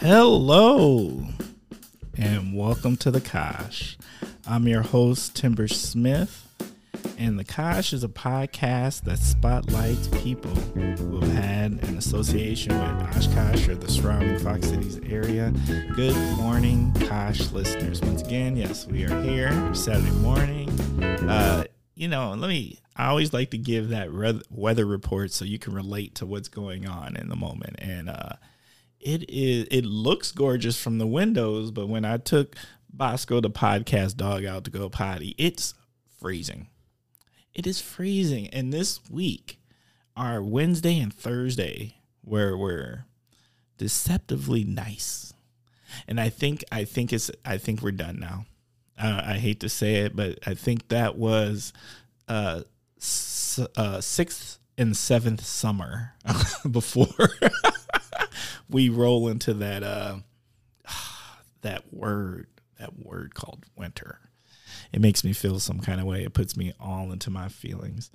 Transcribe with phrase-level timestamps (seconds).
[0.00, 1.26] Hello,
[2.16, 3.98] and welcome to the Kosh.
[4.46, 6.48] I'm your host, Timber Smith,
[7.18, 13.14] and the Kosh is a podcast that spotlights people who have had an association with
[13.14, 15.52] Oshkosh or the surrounding Fox Cities area.
[15.94, 18.00] Good morning, Kosh listeners.
[18.00, 20.70] Once again, yes, we are here Saturday morning.
[21.28, 22.78] Uh, you know, let me.
[22.96, 24.08] I always like to give that
[24.50, 28.30] weather report so you can relate to what's going on in the moment, and uh,
[29.00, 32.54] it is it looks gorgeous from the windows, but when I took
[32.92, 35.74] Bosco the podcast dog out to go potty, it's
[36.20, 36.68] freezing.
[37.54, 38.48] It is freezing.
[38.48, 39.58] And this week,
[40.16, 43.06] our Wednesday and Thursday, where we're
[43.78, 45.32] deceptively nice.
[46.06, 48.44] And I think I think it's I think we're done now.
[48.98, 51.72] Uh, I hate to say it, but I think that was
[52.28, 52.62] uh,
[52.98, 56.12] s- uh sixth and seventh summer
[56.70, 57.06] before
[58.70, 60.16] we roll into that uh
[61.62, 62.46] that word
[62.78, 64.18] that word called winter.
[64.92, 66.24] It makes me feel some kind of way.
[66.24, 68.10] It puts me all into my feelings.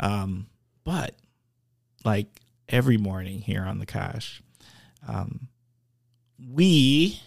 [0.00, 0.46] Um
[0.84, 1.14] but
[2.04, 4.42] like every morning here on the Kosh,
[5.06, 5.48] um
[6.52, 7.20] we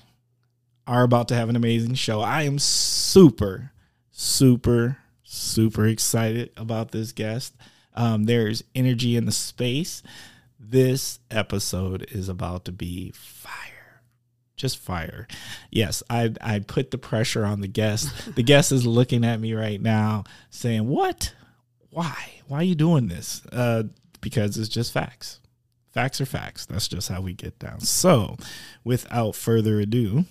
[0.88, 2.22] are about to have an amazing show.
[2.22, 3.72] I am super
[4.12, 7.56] super super excited about this guest.
[7.94, 10.04] Um there's energy in the space
[10.64, 14.04] this episode is about to be fire.
[14.56, 15.28] Just fire.
[15.72, 18.10] Yes, I I put the pressure on the guest.
[18.36, 21.34] the guest is looking at me right now saying, "What?
[21.90, 22.16] Why?
[22.48, 23.84] Why are you doing this?" Uh
[24.22, 25.40] because it's just facts.
[25.90, 26.68] Facts are facts.
[26.68, 27.82] That's just how we get down.
[27.82, 28.38] So,
[28.84, 30.26] without further ado,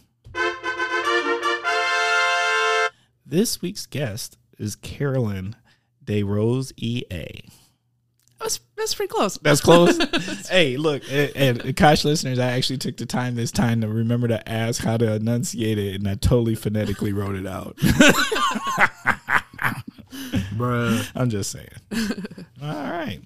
[3.27, 5.57] this week's guest is Carolyn
[6.03, 7.43] DeRose EA.
[8.41, 9.37] That's that's pretty close.
[9.39, 9.99] That's close.
[10.49, 14.29] hey, look, and, and Kosh listeners, I actually took the time this time to remember
[14.29, 17.77] to ask how to enunciate it, and I totally phonetically wrote it out.
[20.57, 21.11] Bruh.
[21.15, 21.69] I'm just saying.
[22.63, 23.21] All right,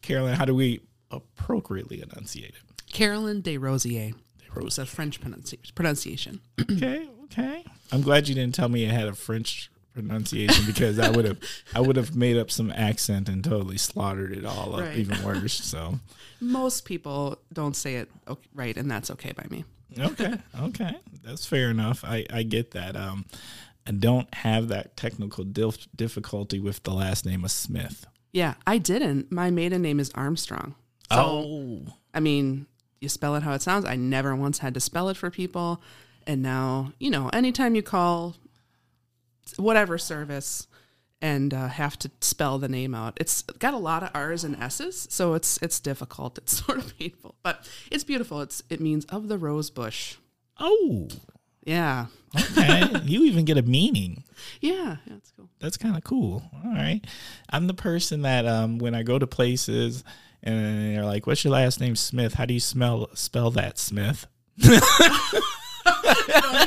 [0.00, 2.62] Carolyn, how do we appropriately enunciate it?
[2.92, 4.14] Carolyn Desrosiers.
[4.54, 6.40] It's a French pronunci- pronunciation.
[6.60, 7.64] Okay, okay.
[7.90, 11.38] I'm glad you didn't tell me it had a French pronunciation because I would have
[11.74, 14.96] I would have made up some accent and totally slaughtered it all up Right.
[14.98, 15.54] even worse.
[15.62, 15.98] So
[16.40, 18.10] Most people don't say it
[18.54, 19.64] right, and that's okay by me.
[19.98, 22.04] okay, okay, that's fair enough.
[22.04, 22.96] I I get that.
[22.96, 23.26] Um,
[23.86, 28.06] I don't have that technical dif- difficulty with the last name of Smith.
[28.32, 29.30] Yeah, I didn't.
[29.32, 30.74] My maiden name is Armstrong.
[31.12, 31.82] So, oh,
[32.14, 32.66] I mean,
[33.00, 33.84] you spell it how it sounds.
[33.84, 35.82] I never once had to spell it for people.
[36.26, 38.36] And now, you know, anytime you call
[39.58, 40.66] whatever service
[41.20, 44.56] and uh, have to spell the name out, it's got a lot of R's and
[44.60, 46.38] S's, so it's it's difficult.
[46.38, 48.40] It's sort of painful, but it's beautiful.
[48.40, 50.16] It's it means of the rose bush.
[50.58, 51.08] oh,
[51.64, 52.90] Yeah, okay.
[53.04, 54.24] you even get a meaning.
[54.60, 55.48] yeah, yeah, it's cool.
[55.60, 56.42] That's kind of cool.
[56.64, 57.00] All right.
[57.50, 60.02] I'm the person that um when I go to places
[60.42, 62.34] and they're like, "What's your last name, Smith?
[62.34, 64.26] How do you smell spell that, Smith?"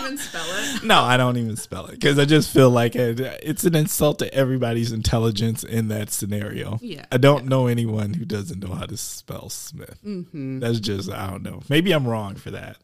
[0.05, 0.83] Even spell it.
[0.83, 4.19] No, I don't even spell it because I just feel like it, it's an insult
[4.19, 6.79] to everybody's intelligence in that scenario.
[6.81, 9.99] Yeah, I don't know anyone who doesn't know how to spell Smith.
[10.05, 10.59] Mm-hmm.
[10.59, 11.61] That's just I don't know.
[11.69, 12.77] Maybe I'm wrong for that.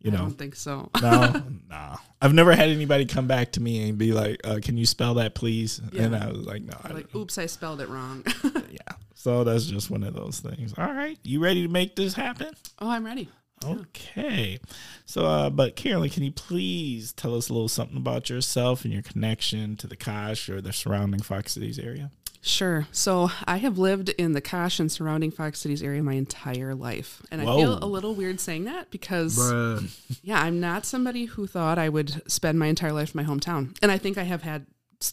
[0.00, 0.90] You know, I don't think so.
[1.00, 1.94] no, no.
[2.20, 5.14] I've never had anybody come back to me and be like, uh, "Can you spell
[5.14, 8.24] that, please?" And I was like, "No, I like, oops, I spelled it wrong.
[8.70, 8.96] yeah.
[9.14, 10.74] So that's just one of those things.
[10.76, 12.48] All right, you ready to make this happen?
[12.80, 13.28] oh, I'm ready.
[13.64, 14.58] Okay.
[15.06, 18.92] So, uh, but Carolyn, can you please tell us a little something about yourself and
[18.92, 22.10] your connection to the Kosh or the surrounding Fox Cities area?
[22.44, 22.88] Sure.
[22.90, 27.22] So I have lived in the Kosh and surrounding Fox Cities area my entire life.
[27.30, 30.18] And I feel a little weird saying that because, Bruh.
[30.22, 33.76] yeah, I'm not somebody who thought I would spend my entire life in my hometown.
[33.80, 34.66] And I think I have had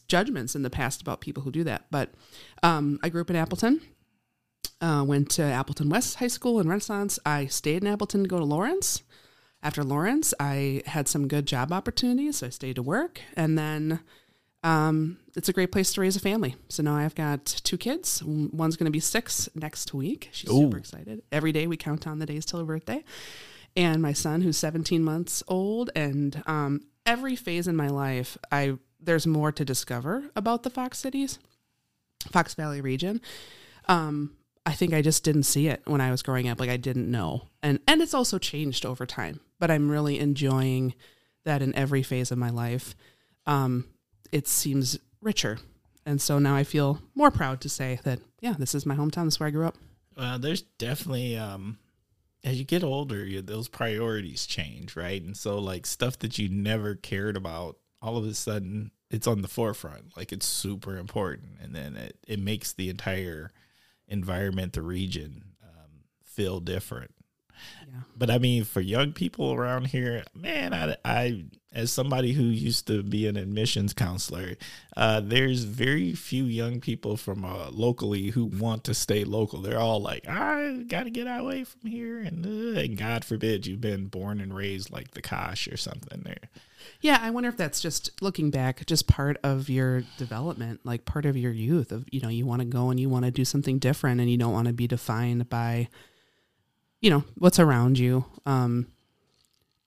[0.08, 1.86] judgments in the past about people who do that.
[1.92, 2.10] But
[2.64, 3.82] um, I grew up in Appleton,
[4.82, 7.20] uh, went to Appleton West High School in Renaissance.
[7.26, 9.04] I stayed in Appleton to go to Lawrence.
[9.62, 13.20] After Lawrence, I had some good job opportunities, so I stayed to work.
[13.36, 14.00] And then
[14.64, 16.56] um, it's a great place to raise a family.
[16.70, 18.24] So now I've got two kids.
[18.24, 20.30] One's going to be six next week.
[20.32, 21.24] She's super excited.
[21.32, 23.04] Every day we count down the days till her birthday.
[23.76, 25.90] And my son, who's 17 months old.
[25.94, 31.00] And um, every phase in my life, I there's more to discover about the Fox
[31.00, 31.40] cities,
[32.32, 33.22] Fox Valley region.
[33.88, 34.36] Um,
[34.66, 36.60] I think I just didn't see it when I was growing up.
[36.60, 39.40] Like I didn't know, and and it's also changed over time.
[39.60, 40.94] But I'm really enjoying
[41.46, 42.96] that in every phase of my life.
[43.46, 43.86] Um,
[44.32, 45.60] it seems richer,
[46.06, 49.26] and so now I feel more proud to say that yeah, this is my hometown.
[49.26, 49.78] This is where I grew up.
[50.16, 51.78] Uh, there's definitely um,
[52.44, 55.22] as you get older, you, those priorities change, right?
[55.22, 59.42] And so, like stuff that you never cared about, all of a sudden, it's on
[59.42, 60.16] the forefront.
[60.16, 63.52] Like it's super important, and then it it makes the entire
[64.10, 67.12] environment, the region, um, feel different.
[67.88, 68.02] Yeah.
[68.18, 72.88] But I mean, for young people around here, man, I, I as somebody who used
[72.88, 74.56] to be an admissions counselor,
[74.98, 79.62] uh, there's very few young people from uh, locally who want to stay local.
[79.62, 83.68] They're all like, I got to get away from here, and, uh, and God forbid
[83.68, 86.50] you've been born and raised like the Kosh or something there.
[87.02, 91.26] Yeah, I wonder if that's just looking back, just part of your development, like part
[91.26, 93.46] of your youth of, you know, you want to go and you want to do
[93.46, 95.88] something different and you don't want to be defined by,
[97.02, 98.26] you know, what's around you.
[98.46, 98.88] Um,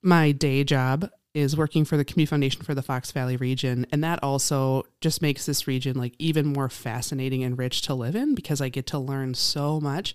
[0.02, 3.86] my day job is working for the Community Foundation for the Fox Valley region.
[3.90, 8.14] And that also just makes this region like even more fascinating and rich to live
[8.14, 10.14] in because I get to learn so much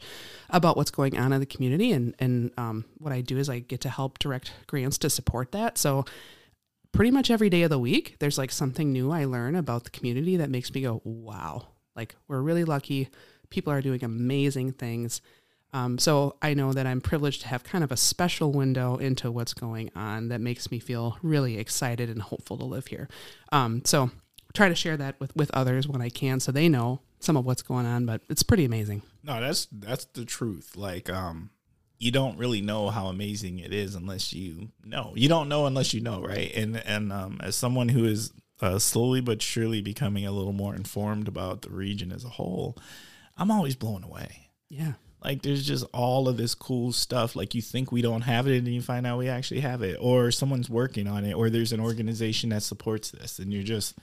[0.50, 1.92] about what's going on in the community.
[1.92, 5.54] And, and um, what I do is I get to help direct grants to support
[5.54, 5.80] that.
[5.80, 6.06] So
[6.92, 9.90] pretty much every day of the week, there's like something new I learn about the
[9.90, 13.10] community that makes me go, wow, like we're really lucky.
[13.50, 15.22] People are doing amazing things.
[15.74, 19.32] Um, so I know that I'm privileged to have kind of a special window into
[19.32, 23.10] what's going on that makes me feel really excited and hopeful to live here.
[23.52, 24.10] Um, so
[24.54, 27.46] try to share that with, with others when I can so they know some of
[27.46, 29.02] what's going on, but it's pretty amazing.
[29.24, 30.76] No, that's that's the truth.
[30.76, 31.50] Like, um,
[32.00, 35.14] you don't really know how amazing it is unless you know.
[35.16, 36.52] You don't know unless you know, right?
[36.56, 38.32] And and um, as someone who is
[38.62, 42.78] uh, slowly but surely becoming a little more informed about the region as a whole,
[43.36, 44.50] I'm always blown away.
[44.70, 44.94] Yeah.
[45.28, 47.36] Like there's just all of this cool stuff.
[47.36, 49.98] Like you think we don't have it, and you find out we actually have it,
[50.00, 53.98] or someone's working on it, or there's an organization that supports this, and you're just,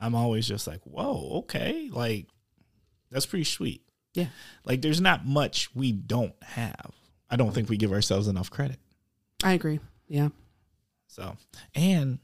[0.00, 2.28] I'm always just like, whoa, okay, like
[3.10, 3.82] that's pretty sweet.
[4.14, 4.28] Yeah.
[4.64, 6.92] Like there's not much we don't have.
[7.28, 8.78] I don't think we give ourselves enough credit.
[9.44, 9.80] I agree.
[10.08, 10.30] Yeah.
[11.08, 11.36] So,
[11.74, 12.20] and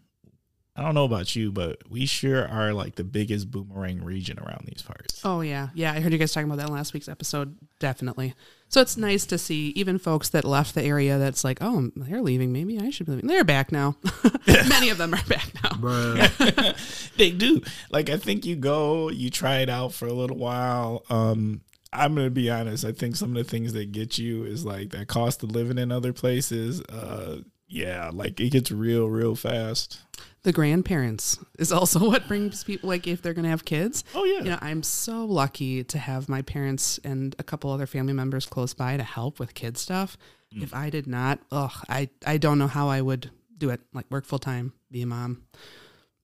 [0.76, 4.66] I don't know about you, but we sure are like the biggest boomerang region around
[4.66, 5.22] these parts.
[5.24, 5.92] Oh yeah, yeah.
[5.92, 7.56] I heard you guys talking about that in last week's episode.
[7.78, 8.34] Definitely.
[8.68, 11.18] So it's nice to see even folks that left the area.
[11.18, 12.52] That's like, oh, they're leaving.
[12.52, 13.28] Maybe I should be leaving.
[13.28, 13.96] They're back now.
[14.46, 16.74] Many of them are back now.
[17.16, 17.62] they do.
[17.90, 21.04] Like I think you go, you try it out for a little while.
[21.08, 22.84] Um, I'm gonna be honest.
[22.84, 25.78] I think some of the things that get you is like that cost of living
[25.78, 26.82] in other places.
[26.82, 27.38] Uh,
[27.68, 30.00] yeah, like it gets real, real fast.
[30.46, 34.04] The grandparents is also what brings people like if they're gonna have kids.
[34.14, 37.88] Oh yeah, You know, I'm so lucky to have my parents and a couple other
[37.88, 40.16] family members close by to help with kid stuff.
[40.54, 40.62] Mm.
[40.62, 43.80] If I did not, ugh, I I don't know how I would do it.
[43.92, 45.42] Like work full time, be a mom,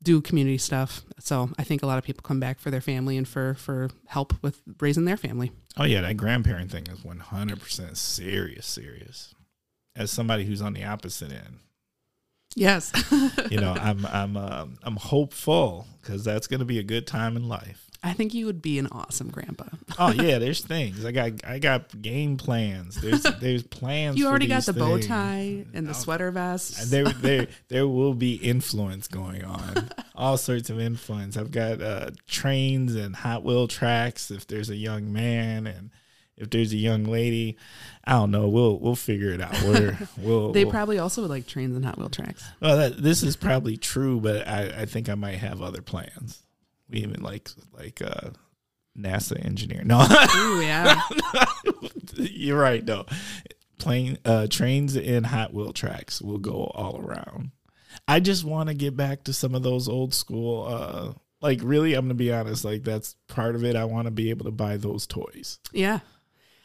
[0.04, 1.02] do community stuff.
[1.18, 3.90] So I think a lot of people come back for their family and for for
[4.06, 5.50] help with raising their family.
[5.76, 9.34] Oh yeah, that grandparent thing is 100% serious, serious.
[9.96, 11.58] As somebody who's on the opposite end,
[12.54, 12.92] Yes.
[13.50, 17.48] you know, I'm I'm um, I'm hopeful because that's gonna be a good time in
[17.48, 17.88] life.
[18.04, 19.66] I think you would be an awesome grandpa.
[19.96, 21.32] Oh yeah, there's things I got.
[21.44, 23.00] I got game plans.
[23.00, 24.18] There's there's plans.
[24.18, 26.90] You already got the bow tie and the sweater vest.
[26.90, 29.90] There, there, there will be influence going on.
[30.16, 31.36] All sorts of influence.
[31.36, 34.32] I've got uh, trains and Hot Wheel tracks.
[34.32, 35.90] If there's a young man and
[36.42, 37.56] if there's a young lady,
[38.04, 38.48] I don't know.
[38.48, 39.54] We'll we'll figure it out.
[39.62, 42.44] We're, we'll, They we'll- probably also would like trains and Hot Wheel tracks.
[42.60, 46.42] well, that, this is probably true, but I, I think I might have other plans.
[46.90, 48.30] We even like like uh,
[48.98, 49.82] NASA engineer.
[49.84, 50.00] No,
[50.36, 51.00] Ooh, yeah.
[52.16, 52.84] you're right.
[52.84, 53.06] No,
[53.78, 57.50] plane uh, trains and Hot Wheel tracks will go all around.
[58.08, 60.66] I just want to get back to some of those old school.
[60.68, 62.64] Uh, like really, I'm gonna be honest.
[62.64, 63.74] Like that's part of it.
[63.76, 65.58] I want to be able to buy those toys.
[65.72, 66.00] Yeah.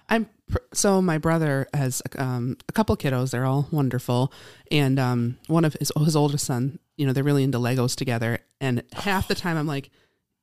[0.10, 0.30] I'm
[0.74, 3.32] so my brother has um, a couple kiddos.
[3.32, 4.32] They're all wonderful,
[4.72, 6.80] and um, one of his his oldest son.
[6.96, 8.40] You know, they're really into Legos together.
[8.60, 9.92] And half the time, I'm like,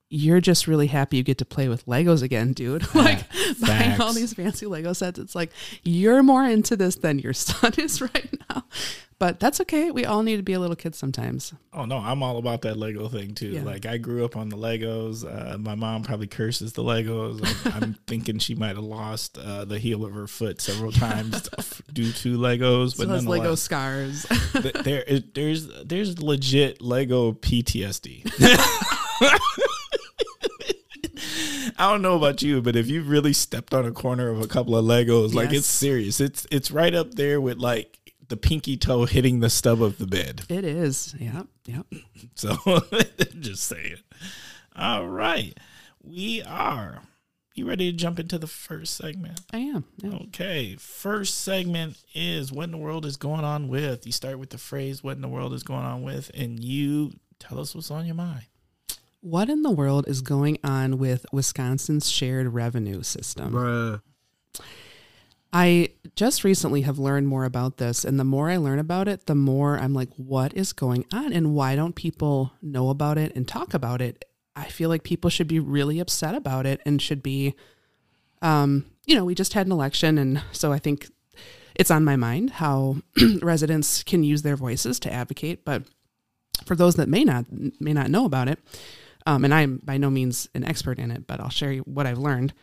[0.09, 3.25] "You're just really happy you get to play with Legos again, dude." like
[3.61, 5.19] buying all these fancy Lego sets.
[5.19, 5.51] It's like
[5.83, 8.65] you're more into this than your son is right now.
[9.17, 9.91] But that's okay.
[9.91, 11.53] We all need to be a little kid sometimes.
[11.73, 13.47] Oh no, I'm all about that Lego thing too.
[13.51, 13.63] Yeah.
[13.63, 15.23] Like I grew up on the Legos.
[15.23, 17.41] Uh, my mom probably curses the Legos.
[17.73, 21.49] I'm, I'm thinking she might have lost uh, the heel of her foot several times
[21.93, 22.95] due to Legos.
[22.95, 24.25] So But those Lego scars.
[24.51, 28.23] th- there is there's there's legit Lego PTSD.
[31.77, 34.47] I don't know about you, but if you really stepped on a corner of a
[34.47, 36.19] couple of Legos, like it's serious.
[36.21, 40.07] It's it's right up there with like the pinky toe hitting the stub of the
[40.07, 40.43] bed.
[40.49, 41.15] it is.
[41.19, 41.43] Yeah.
[41.65, 41.83] Yeah.
[42.35, 42.55] So
[43.39, 43.97] just saying.
[44.75, 45.57] All right.
[46.03, 47.01] We are
[47.55, 49.39] you ready to jump into the first segment?
[49.53, 49.85] I am.
[49.97, 50.15] Yeah.
[50.27, 54.05] Okay, first segment is what in the world is going on with.
[54.05, 57.13] You start with the phrase "What in the world is going on with," and you
[57.39, 58.45] tell us what's on your mind.
[59.21, 63.53] What in the world is going on with Wisconsin's shared revenue system?
[63.53, 64.01] Bruh.
[65.57, 69.25] I just recently have learned more about this, and the more I learn about it,
[69.25, 73.33] the more I'm like, what is going on, and why don't people know about it
[73.37, 74.25] and talk about it?
[74.53, 77.55] I feel like people should be really upset about it and should be,
[78.41, 81.07] um, you know, we just had an election, and so I think
[81.73, 82.97] it's on my mind how
[83.41, 85.63] residents can use their voices to advocate.
[85.63, 85.83] But
[86.65, 87.45] for those that may not
[87.79, 88.59] may not know about it,
[89.25, 92.05] um, and I'm by no means an expert in it, but I'll share you what
[92.05, 92.53] I've learned.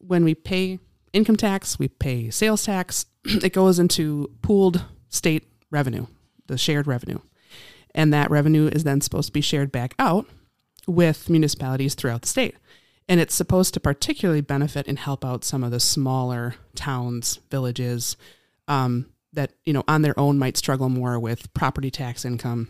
[0.00, 0.80] When we pay
[1.14, 3.06] income tax, we pay sales tax.
[3.24, 6.06] It goes into pooled state revenue,
[6.46, 7.20] the shared revenue.
[7.94, 10.26] And that revenue is then supposed to be shared back out
[10.86, 12.56] with municipalities throughout the state.
[13.08, 18.16] And it's supposed to particularly benefit and help out some of the smaller towns, villages
[18.66, 22.68] um, that, you know, on their own might struggle more with property tax income,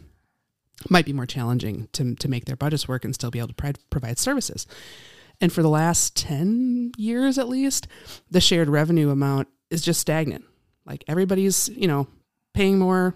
[0.88, 3.74] might be more challenging to, to make their budgets work and still be able to
[3.90, 4.66] provide services.
[5.44, 7.86] And for the last 10 years at least,
[8.30, 10.42] the shared revenue amount is just stagnant.
[10.86, 12.06] Like everybody's, you know,
[12.54, 13.14] paying more,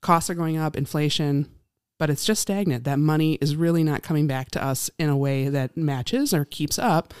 [0.00, 1.50] costs are going up, inflation,
[1.98, 2.84] but it's just stagnant.
[2.84, 6.44] That money is really not coming back to us in a way that matches or
[6.44, 7.12] keeps up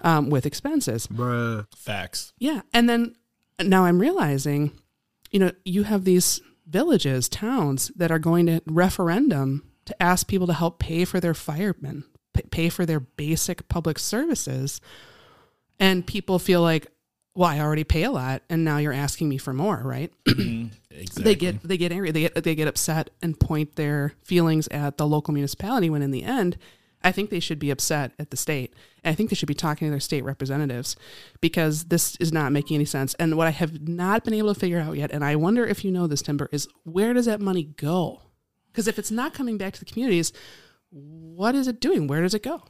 [0.00, 1.06] um, with expenses.
[1.06, 1.64] Bruh.
[1.76, 2.32] Facts.
[2.40, 2.62] Yeah.
[2.74, 3.14] And then
[3.62, 4.72] now I'm realizing,
[5.30, 10.48] you know, you have these villages, towns that are going to referendum to ask people
[10.48, 12.09] to help pay for their firemen, p-
[12.50, 14.80] pay for their basic public services.
[15.78, 16.86] And people feel like,
[17.34, 20.12] well, I already pay a lot and now you're asking me for more, right?
[20.24, 20.68] Mm-hmm.
[20.92, 21.22] Exactly.
[21.22, 24.98] they get they get angry, they get they get upset and point their feelings at
[24.98, 26.58] the local municipality when in the end
[27.02, 28.74] I think they should be upset at the state.
[29.02, 30.96] And I think they should be talking to their state representatives
[31.40, 33.14] because this is not making any sense.
[33.14, 35.84] And what I have not been able to figure out yet, and I wonder if
[35.84, 38.22] you know this, Timber, is where does that money go?
[38.70, 40.32] Because if it's not coming back to the communities,
[40.90, 42.06] what is it doing?
[42.06, 42.62] Where does it go?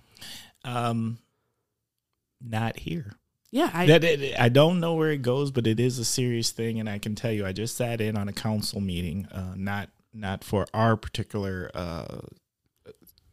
[0.64, 1.18] um,
[2.40, 3.14] not here.
[3.50, 6.52] Yeah, I that it, I don't know where it goes, but it is a serious
[6.52, 9.54] thing, and I can tell you, I just sat in on a council meeting, uh,
[9.56, 12.18] not not for our particular uh,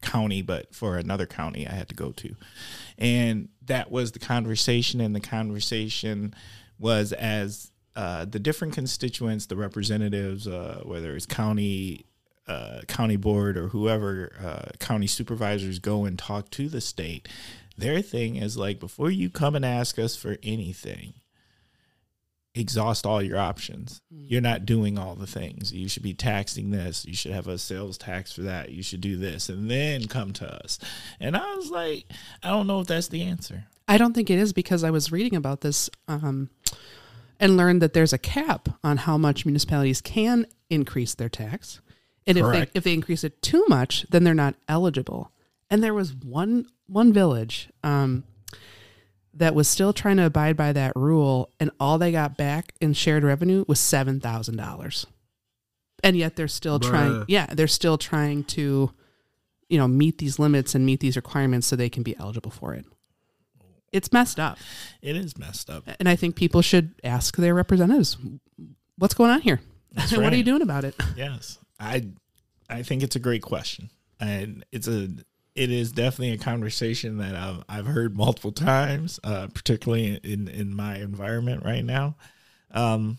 [0.02, 2.36] county, but for another county I had to go to,
[2.98, 6.34] and that was the conversation, and the conversation
[6.80, 12.06] was as uh, the different constituents, the representatives, uh, whether it's county.
[12.48, 17.28] Uh, county board or whoever uh, county supervisors go and talk to the state
[17.78, 21.14] their thing is like before you come and ask us for anything
[22.60, 24.02] exhaust all your options.
[24.10, 25.72] You're not doing all the things.
[25.72, 27.06] You should be taxing this.
[27.06, 28.72] You should have a sales tax for that.
[28.72, 30.80] You should do this and then come to us.
[31.20, 32.06] And i was like
[32.44, 33.66] i don't know if that's the answer.
[33.88, 36.50] I don't think it is because I was reading about this um,
[37.40, 41.80] and learned that there's a cap on how much municipalities can increase their tax,
[42.28, 45.32] and if they if they increase it too much, then they're not eligible.
[45.70, 48.24] And there was one one village um,
[49.34, 52.94] that was still trying to abide by that rule, and all they got back in
[52.94, 55.08] shared revenue was seven thousand dollars,
[56.04, 57.26] and yet they're still trying.
[57.28, 58.92] Yeah, they're still trying to,
[59.70, 62.74] you know, meet these limits and meet these requirements so they can be eligible for
[62.74, 62.86] it.
[63.94, 64.60] It's messed up.
[65.02, 68.18] it is messed up And I think people should ask their representatives,
[68.98, 69.62] what's going on here?
[69.94, 70.94] That's what are you doing about it?
[71.16, 72.06] yes i
[72.70, 75.10] i think it's a great question and it's a
[75.56, 80.76] it is definitely a conversation that I've, I've heard multiple times uh, particularly in in
[80.76, 82.16] my environment right now
[82.72, 83.18] um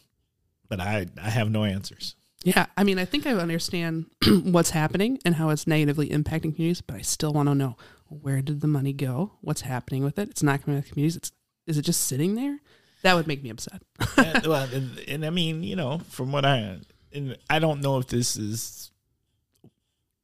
[0.69, 2.67] but i i have no answers Yeah.
[2.77, 4.07] I mean, I think I understand
[4.45, 8.41] what's happening and how it's negatively impacting communities, but I still want to know where
[8.43, 9.33] did the money go?
[9.41, 10.31] What's happening with it?
[10.31, 11.17] It's not coming to communities.
[11.17, 11.33] It's,
[11.67, 12.61] is it just sitting there?
[13.03, 13.83] That would make me upset.
[14.17, 16.79] and, well, and, and I mean, you know, from what I
[17.13, 18.91] and I don't know if this is,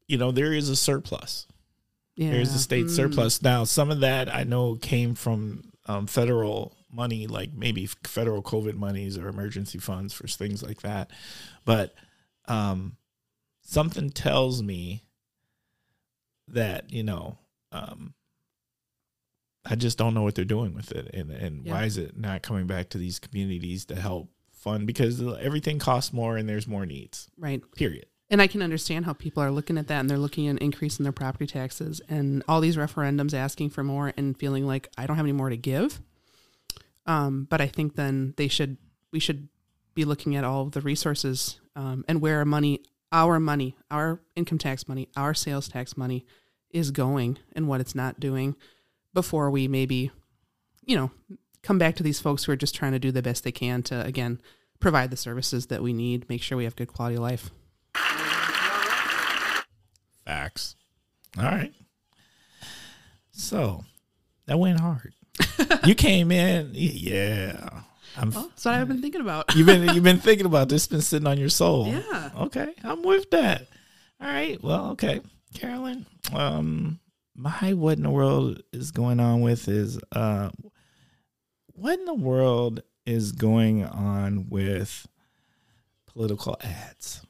[0.07, 1.47] you know, there is a surplus.
[2.17, 2.31] Yeah.
[2.31, 2.91] There's a state Mm.
[2.91, 3.65] surplus now.
[3.65, 9.19] Some of that I know came from um, federal money, like maybe federal COVID monies
[9.19, 11.11] or emergency funds for things like that.
[11.65, 11.95] But
[12.47, 12.97] um,
[13.63, 15.03] something tells me
[16.49, 17.39] that you know.
[17.73, 18.15] Um,
[19.67, 22.43] I just don't know what they're doing with it, and and why is it not
[22.43, 24.29] coming back to these communities to help
[24.65, 24.87] fund?
[24.87, 27.29] Because everything costs more, and there's more needs.
[27.39, 27.63] Right.
[27.77, 28.07] Period.
[28.31, 30.59] And I can understand how people are looking at that and they're looking at an
[30.59, 34.89] increase in their property taxes and all these referendums asking for more and feeling like
[34.97, 36.01] I don't have any more to give.
[37.07, 38.79] Um, but I think then they should
[39.13, 39.49] we should
[39.95, 42.81] be looking at all of the resources um, and where our money,
[43.13, 46.27] our money, our income tax money, our sales tax money
[46.71, 48.57] is going and what it's not doing
[49.13, 50.11] before we maybe,
[50.85, 51.11] you know,
[51.65, 53.83] come back to these folks who are just trying to do the best they can
[53.85, 54.41] to again
[54.81, 57.51] provide the services that we need, make sure we have good quality of life.
[60.25, 60.77] Facts.
[61.39, 61.73] All right.
[63.33, 63.85] So
[64.47, 65.15] that went hard.
[65.85, 67.83] you came in, yeah.
[68.17, 69.55] I'm, Well, that's what I've been thinking about.
[69.57, 70.87] you've been you've been thinking about this.
[70.87, 71.89] Been sitting on your soul.
[71.89, 72.31] Yeah.
[72.39, 73.67] Okay, I'm with that.
[74.21, 74.63] All right.
[74.63, 75.21] Well, okay,
[75.55, 76.07] Carolyn.
[76.33, 77.01] Um,
[77.35, 80.51] my what in the world is going on with is uh,
[81.75, 85.07] what in the world is going on with
[86.07, 87.23] political ads?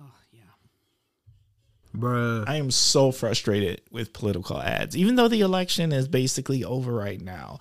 [0.00, 0.40] oh, yeah.
[1.96, 2.48] Bruh.
[2.48, 4.96] I am so frustrated with political ads.
[4.96, 7.58] Even though the election is basically over right now,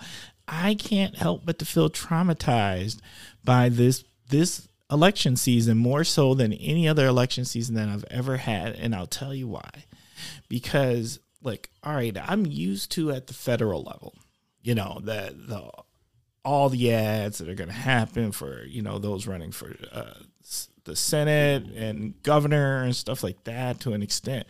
[0.48, 3.00] I can't help but to feel traumatized
[3.44, 8.38] by this this election season more so than any other election season that I've ever
[8.38, 9.86] had, and I'll tell you why.
[10.48, 14.16] Because like, all right, I'm used to at the federal level,
[14.62, 15.70] you know, the the
[16.48, 20.14] all the ads that are going to happen for you know those running for uh,
[20.86, 24.48] the Senate and governor and stuff like that to an extent,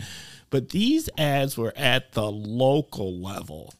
[0.51, 3.73] but these ads were at the local level,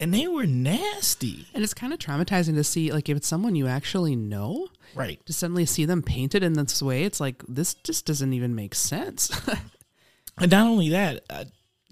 [0.00, 1.46] and they were nasty.
[1.52, 5.24] And it's kind of traumatizing to see, like, if it's someone you actually know, Right.
[5.26, 7.02] to suddenly see them painted in this way.
[7.02, 9.30] It's like, this just doesn't even make sense.
[10.40, 11.46] And not only that, uh,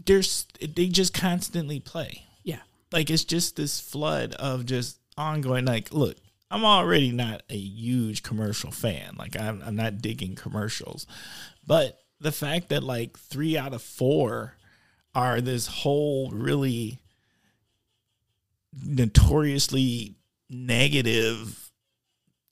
[0.05, 2.26] there's they just constantly play.
[2.97, 6.17] Like it's just this flood of just ongoing like look
[6.51, 9.15] i'm already not a huge commercial fan.
[9.19, 11.07] Like i'm, I'm not digging commercials.
[11.67, 14.55] But the fact that like three out of four
[15.15, 17.01] are this whole really
[18.83, 20.15] notoriously
[20.49, 21.71] negative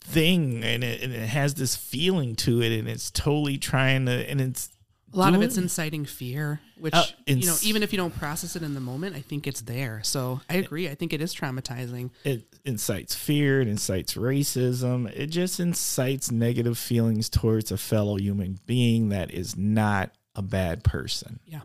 [0.03, 4.31] thing and it, and it has this feeling to it and it's totally trying to
[4.31, 4.69] and it's
[5.14, 8.56] A lot of it's inciting fear, which, Uh, you know, even if you don't process
[8.56, 10.00] it in the moment, I think it's there.
[10.02, 10.88] So I agree.
[10.88, 12.11] I think it is traumatizing.
[12.25, 18.58] it incites fear, it incites racism, it just incites negative feelings towards a fellow human
[18.67, 21.39] being that is not a bad person.
[21.47, 21.60] Yeah.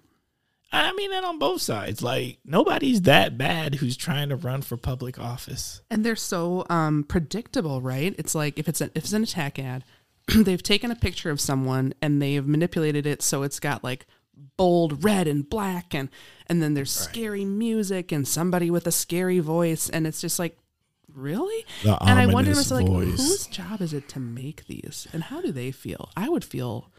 [0.72, 2.04] I mean that on both sides.
[2.04, 5.82] Like nobody's that bad who's trying to run for public office.
[5.90, 8.14] And they're so um, predictable, right?
[8.20, 9.84] It's like if it's an if it's an attack ad,
[10.44, 14.06] they've taken a picture of someone and they've manipulated it so it's got like
[14.58, 16.10] bold red and black and
[16.48, 20.58] and then there's scary music and somebody with a scary voice and it's just like
[21.14, 25.24] really The and i wonder myself, like whose job is it to make these and
[25.24, 26.90] how do they feel i would feel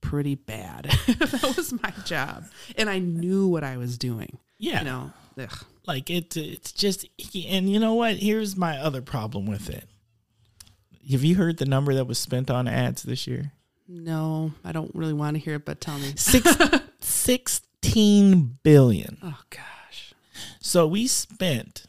[0.00, 2.44] pretty bad if that was my job
[2.76, 4.80] and i knew what i was doing Yeah.
[4.80, 5.64] you know ugh.
[5.86, 7.06] Like it it's just
[7.46, 8.16] and you know what?
[8.16, 9.86] Here's my other problem with it.
[11.10, 13.52] Have you heard the number that was spent on ads this year?
[13.86, 16.56] no i don't really want to hear it but tell me Six,
[17.00, 19.18] 16 billion.
[19.22, 20.14] oh gosh
[20.60, 21.84] So we spent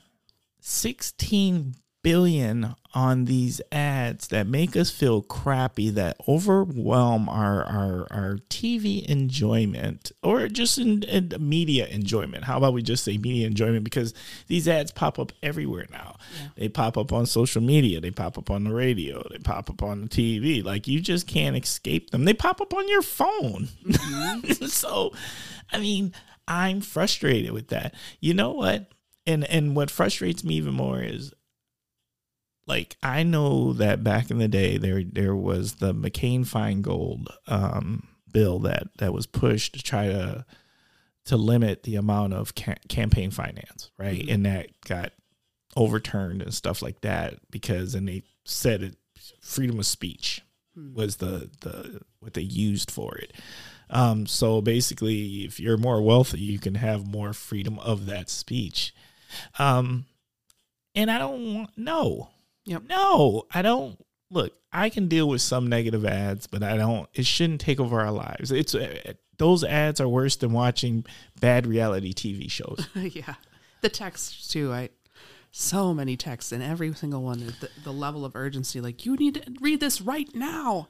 [0.59, 1.75] 16
[2.05, 9.03] billion on these ads that make us feel crappy that overwhelm our our, our TV
[9.07, 12.43] enjoyment or just in, in media enjoyment.
[12.43, 14.13] How about we just say media enjoyment because
[14.45, 16.17] these ads pop up everywhere now.
[16.55, 19.81] They pop up on social media, they pop up on the radio, they pop up
[19.81, 20.63] on the TV.
[20.63, 22.25] Like you just can't escape them.
[22.25, 23.69] They pop up on your phone.
[23.83, 24.65] Mm-hmm.
[24.67, 25.11] so
[25.71, 26.13] I mean,
[26.47, 27.95] I'm frustrated with that.
[28.19, 28.91] You know what?
[29.25, 31.33] And and what frustrates me even more is
[32.67, 38.07] like I know that back in the day there there was the McCain Feingold um,
[38.31, 40.45] bill that that was pushed to try to
[41.25, 44.21] to limit the amount of ca- campaign finance, right?
[44.25, 44.33] Mhm.
[44.33, 45.11] And that got
[45.75, 48.95] overturned and stuff like that because and they said it
[49.41, 50.41] freedom of speech
[50.75, 50.93] Hmm.
[50.93, 53.33] was the the what they used for it.
[53.89, 58.93] Um, so basically, if you're more wealthy, you can have more freedom of that speech.
[59.59, 60.05] Um,
[60.95, 62.29] and I don't want no,
[62.65, 62.83] Yep.
[62.89, 64.03] no, I don't.
[64.31, 67.07] Look, I can deal with some negative ads, but I don't.
[67.13, 68.51] It shouldn't take over our lives.
[68.51, 71.05] It's uh, those ads are worse than watching
[71.39, 72.87] bad reality TV shows.
[72.95, 73.35] yeah
[73.81, 74.89] the texts too i
[75.51, 79.35] so many texts and every single one the, the level of urgency like you need
[79.35, 80.87] to read this right now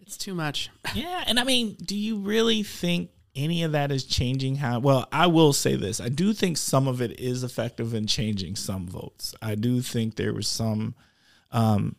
[0.00, 4.04] it's too much yeah, and I mean, do you really think any of that is
[4.04, 4.78] changing how?
[4.78, 8.56] Well, I will say this: I do think some of it is effective in changing
[8.56, 9.34] some votes.
[9.40, 10.94] I do think there was some,
[11.54, 11.94] um,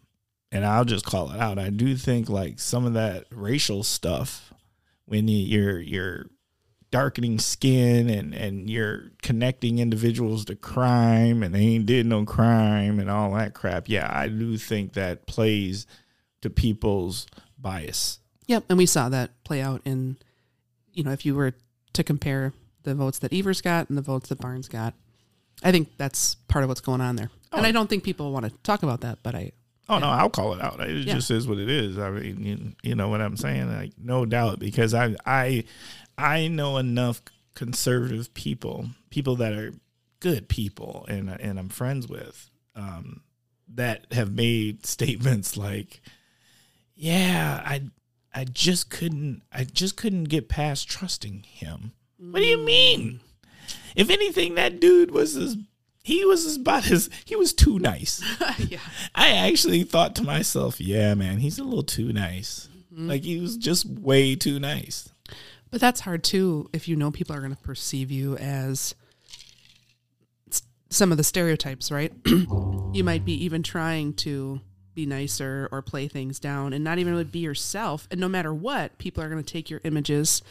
[0.51, 1.57] and I'll just call it out.
[1.57, 4.53] I do think like some of that racial stuff
[5.05, 6.25] when you, you're you're
[6.91, 12.99] darkening skin and and you're connecting individuals to crime and they ain't did no crime
[12.99, 13.89] and all that crap.
[13.89, 15.87] Yeah, I do think that plays
[16.41, 17.25] to people's
[17.57, 18.19] bias.
[18.45, 20.17] yep and we saw that play out in
[20.93, 21.53] you know if you were
[21.93, 24.93] to compare the votes that Evers got and the votes that Barnes got.
[25.63, 27.29] I think that's part of what's going on there.
[27.51, 27.67] And Oh.
[27.69, 29.51] I don't think people want to talk about that, but I
[29.87, 30.79] Oh no, I'll call it out.
[30.79, 31.13] It Yeah.
[31.13, 31.97] just is what it is.
[31.99, 33.67] I mean, you, you know what I'm saying?
[33.71, 35.63] Like no doubt, because I I
[36.17, 37.21] I know enough
[37.53, 39.73] conservative people, people that are
[40.19, 43.21] good people, and and I'm friends with, um,
[43.73, 46.01] that have made statements like,
[46.95, 47.83] "Yeah, I
[48.33, 53.19] I just couldn't I just couldn't get past trusting him." What do you mean?
[53.95, 55.58] If anything, that dude was as
[56.03, 58.23] he was as about his he was too nice.
[58.60, 58.79] yeah.
[59.15, 62.69] I actually thought to myself, yeah, man, he's a little too nice.
[62.93, 63.10] Mm-hmm.
[63.10, 65.10] Like he was just way too nice.
[65.71, 68.93] But that's hard too if you know people are going to perceive you as
[70.89, 72.13] some of the stereotypes, right?
[72.25, 74.62] you might be even trying to
[74.93, 78.08] be nicer or play things down and not even really be yourself.
[78.12, 80.41] And no matter what, people are going to take your images,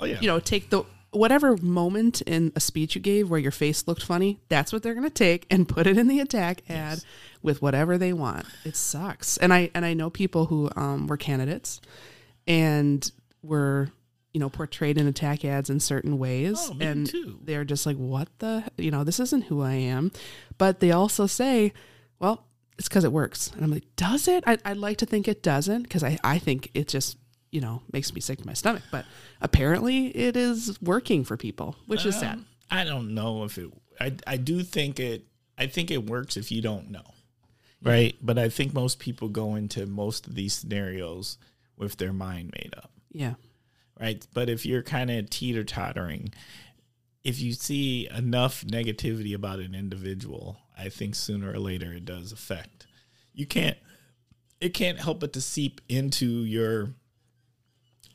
[0.00, 0.18] Oh yeah.
[0.20, 4.02] you know, take the whatever moment in a speech you gave where your face looked
[4.02, 7.00] funny, that's what they're going to take and put it in the attack ad
[7.42, 8.44] with whatever they want.
[8.64, 9.36] It sucks.
[9.38, 11.80] And I and I know people who um, were candidates
[12.46, 13.10] and
[13.42, 13.88] were
[14.32, 17.38] you know portrayed in attack ads in certain ways Oh, me and too.
[17.42, 20.12] they're just like what the you know this isn't who i am
[20.58, 21.72] but they also say
[22.18, 22.44] well
[22.78, 25.42] it's because it works and i'm like does it I, i'd like to think it
[25.42, 27.16] doesn't because I, I think it just
[27.50, 29.04] you know makes me sick to my stomach but
[29.40, 33.70] apparently it is working for people which is sad Um, I don't know if it
[34.00, 35.24] I I do think it
[35.56, 37.14] I think it works if you don't know.
[37.82, 38.16] Right?
[38.20, 41.38] But I think most people go into most of these scenarios
[41.76, 42.90] with their mind made up.
[43.12, 43.34] yeah
[44.00, 44.24] right?
[44.34, 46.32] But if you're kind of teeter tottering,
[47.24, 52.30] if you see enough negativity about an individual, I think sooner or later it does
[52.32, 52.86] affect.
[53.32, 53.76] You can't,
[54.60, 56.94] it can't help but to seep into your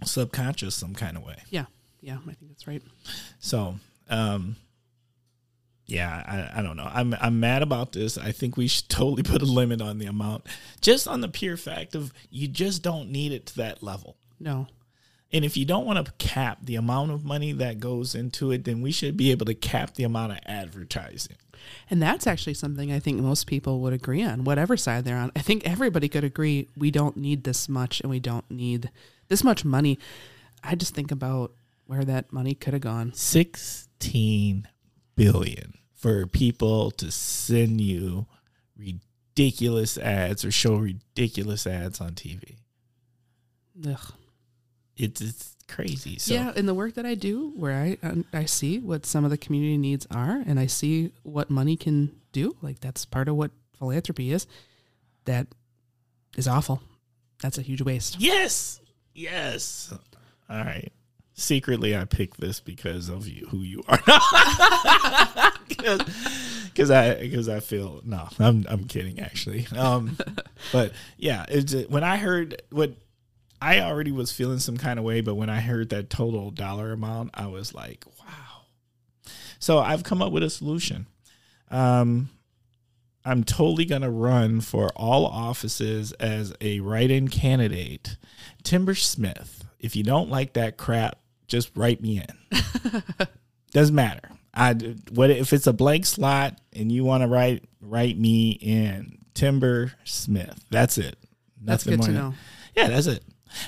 [0.03, 1.37] subconscious some kind of way.
[1.49, 1.65] yeah
[2.01, 2.81] yeah i think that's right
[3.39, 3.75] So,
[4.09, 4.55] um,
[5.85, 6.89] yeah, I, I don't know.
[6.91, 8.17] I'm I'm mad about this.
[8.17, 10.47] I think we should totally put a limit on the amount,
[10.81, 14.15] just on the pure fact of you just don't need it to that level.
[14.39, 14.67] no
[15.31, 18.63] And if you don't want to cap the amount of money that goes into it,
[18.63, 21.35] then we should be able to cap the amount of advertising.
[21.89, 25.31] And that's actually something I think most people would agree on, whatever side they're on.
[25.35, 28.89] I think everybody could agree we don't need this much and we don't need
[29.33, 29.97] this much money.
[30.63, 31.53] I just think about
[31.87, 33.13] where that money could have gone.
[33.13, 34.67] 16
[35.15, 38.27] billion for people to send you
[38.77, 42.57] ridiculous ads or show ridiculous ads on TV.
[43.87, 44.13] Ugh.
[44.95, 46.19] It's it's crazy.
[46.19, 49.25] So yeah, in the work that I do, where I um, I see what some
[49.25, 52.55] of the community needs are, and I see what money can do.
[52.61, 54.45] Like that's part of what philanthropy is.
[55.25, 55.47] That
[56.37, 56.83] is awful.
[57.41, 58.19] That's a huge waste.
[58.19, 58.79] Yes.
[59.13, 59.93] Yes.
[60.49, 60.91] All right.
[61.35, 63.99] Secretly, I picked this because of you, who you are.
[66.73, 69.67] Because I because I feel no, I'm I'm kidding actually.
[69.77, 70.17] Um,
[70.71, 72.93] but yeah, it's when I heard what
[73.61, 76.91] I already was feeling some kind of way, but when I heard that total dollar
[76.91, 78.61] amount, I was like, wow.
[79.59, 81.05] So I've come up with a solution.
[81.69, 82.29] Um,
[83.25, 88.17] I'm totally going to run for all offices as a write in candidate.
[88.63, 93.03] Timber Smith, if you don't like that crap, just write me in.
[93.71, 94.29] Doesn't matter.
[94.53, 94.73] I
[95.11, 99.93] what if it's a blank slot and you want to write write me in Timber
[100.03, 100.63] Smith.
[100.69, 101.17] That's it.
[101.61, 102.33] That's good to than- know.
[102.75, 103.23] Yeah, that's it.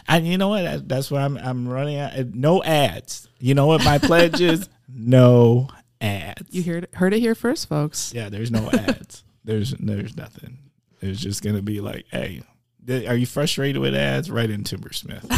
[0.07, 0.61] And you know what?
[0.63, 2.35] That- That's what I'm I'm running at.
[2.35, 3.27] No ads.
[3.39, 4.69] You know what my pledge is?
[4.97, 5.67] No
[5.99, 6.43] ads.
[6.51, 8.13] You heard heard it here first, folks.
[8.13, 9.23] Yeah, there's no ads.
[9.45, 10.58] There's there's nothing.
[11.01, 12.41] It's just gonna be like, hey,
[12.86, 14.29] th- are you frustrated with ads?
[14.31, 15.25] Write in Timber Smith.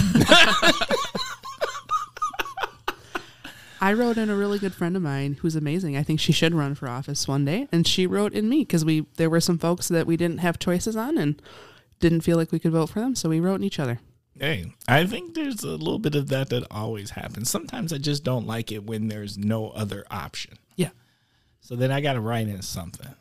[3.79, 5.95] I wrote in a really good friend of mine who's amazing.
[5.95, 8.83] I think she should run for office one day, and she wrote in me because
[8.83, 11.39] we there were some folks that we didn't have choices on and
[11.99, 13.99] didn't feel like we could vote for them, so we wrote in each other.
[14.39, 17.49] hey, I think there's a little bit of that that always happens.
[17.51, 20.57] Sometimes I just don't like it when there's no other option.
[20.75, 20.89] Yeah,
[21.59, 23.13] So then I got to write in something.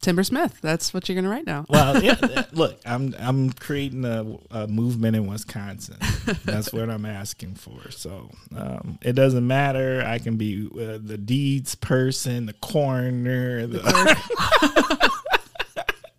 [0.00, 0.58] Timber Smith.
[0.62, 1.66] That's what you're gonna write now.
[1.68, 5.96] Well, yeah, look, I'm I'm creating a, a movement in Wisconsin.
[6.44, 7.90] That's what I'm asking for.
[7.90, 10.02] So um, it doesn't matter.
[10.06, 13.66] I can be uh, the deeds person, the coroner.
[13.66, 15.10] The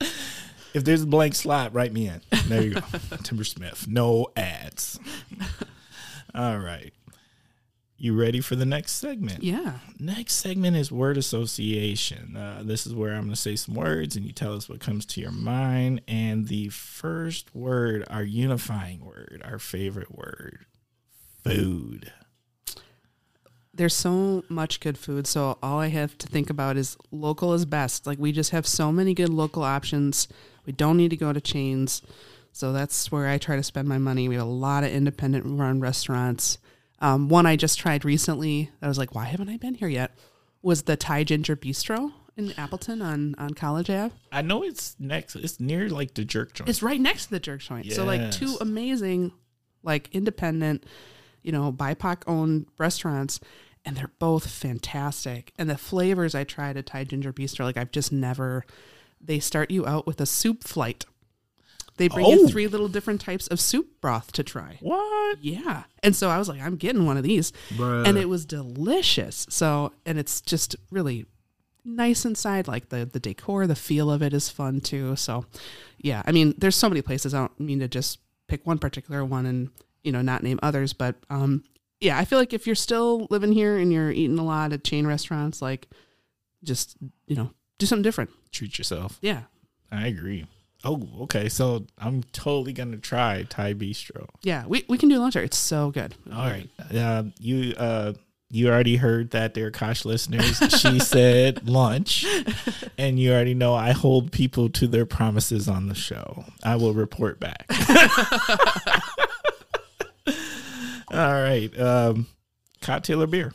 [0.73, 2.21] if there's a blank slot, write me in.
[2.47, 2.81] There you go,
[3.23, 3.87] Timber Smith.
[3.87, 4.99] No ads.
[6.35, 6.93] All right.
[8.01, 9.43] You ready for the next segment?
[9.43, 9.73] yeah.
[9.99, 12.35] Next segment is word association.
[12.35, 14.79] Uh, this is where I'm going to say some words and you tell us what
[14.79, 16.01] comes to your mind.
[16.07, 20.65] And the first word, our unifying word, our favorite word,
[21.43, 22.11] food.
[23.71, 25.27] there's so much good food.
[25.27, 28.07] So all I have to think about is local is best.
[28.07, 30.27] Like we just have so many good local options.
[30.65, 32.01] We don't need to go to chains.
[32.51, 34.27] So that's where I try to spend my money.
[34.27, 36.57] We have a lot of independent run restaurants.
[37.01, 40.17] Um, one I just tried recently, I was like, why haven't I been here yet?
[40.61, 44.13] Was the Thai Ginger Bistro in Appleton on, on College Ave.
[44.31, 45.35] I know it's next.
[45.35, 46.69] It's near like the jerk joint.
[46.69, 47.91] It's right next to the jerk joint.
[47.91, 49.31] So like two amazing,
[49.83, 50.85] like independent,
[51.41, 53.39] you know, BIPOC owned restaurants,
[53.85, 55.53] and they're both fantastic.
[55.57, 58.65] And the flavors I tried at Thai Ginger Bistro, like I've just never.
[59.23, 61.05] They start you out with a soup flight.
[62.01, 62.31] They bring Oh.
[62.31, 64.77] you three little different types of soup broth to try.
[64.81, 65.37] what?
[65.41, 65.83] Yeah.
[66.03, 67.53] And so I was like, I'm getting one of these.
[67.75, 68.07] Bruh.
[68.07, 69.45] And it was delicious.
[69.49, 71.25] So, and it's just really
[71.85, 72.67] nice inside.
[72.67, 75.15] Like the, the decor, the feel of it is fun too.
[75.15, 75.45] So,
[75.99, 76.23] yeah.
[76.25, 77.33] I mean, there's so many places.
[77.33, 79.69] I don't mean to just pick one particular one and,
[80.03, 80.93] you know, not name others.
[80.93, 81.63] But, um,
[81.99, 84.83] yeah, I feel like if you're still living here and you're eating a lot at
[84.83, 85.87] chain restaurants, like
[86.63, 88.31] just, you know, do something different.
[88.51, 89.19] Treat yourself.
[89.21, 89.41] Yeah.
[89.91, 90.47] I agree.
[90.83, 91.47] Oh, okay.
[91.49, 94.27] So I'm totally gonna try Thai Bistro.
[94.41, 94.65] Yeah.
[94.67, 95.43] We, we can do lunch there.
[95.43, 96.15] It's so good.
[96.31, 96.69] All right.
[96.93, 98.13] Uh, you uh,
[98.49, 100.57] you already heard that they're Kosh listeners.
[100.57, 102.25] she said lunch,
[102.97, 106.43] and you already know I hold people to their promises on the show.
[106.63, 107.65] I will report back.
[111.13, 111.69] All right.
[111.79, 112.27] Um,
[112.81, 113.53] cocktail or beer?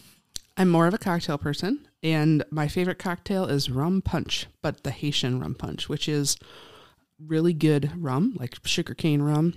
[0.57, 4.91] I'm more of a cocktail person, and my favorite cocktail is rum punch, but the
[4.91, 6.39] Haitian rum punch, which is
[7.25, 9.55] really good rum, like sugarcane rum,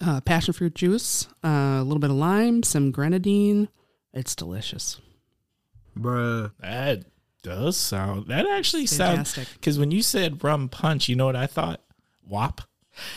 [0.00, 3.68] uh, passion fruit juice, uh, a little bit of lime, some grenadine.
[4.12, 5.00] It's delicious.
[5.98, 6.52] Bruh.
[6.60, 7.04] That
[7.42, 8.28] does sound.
[8.28, 9.38] That actually sounds.
[9.54, 11.80] Because when you said rum punch, you know what I thought?
[12.26, 12.62] Wop.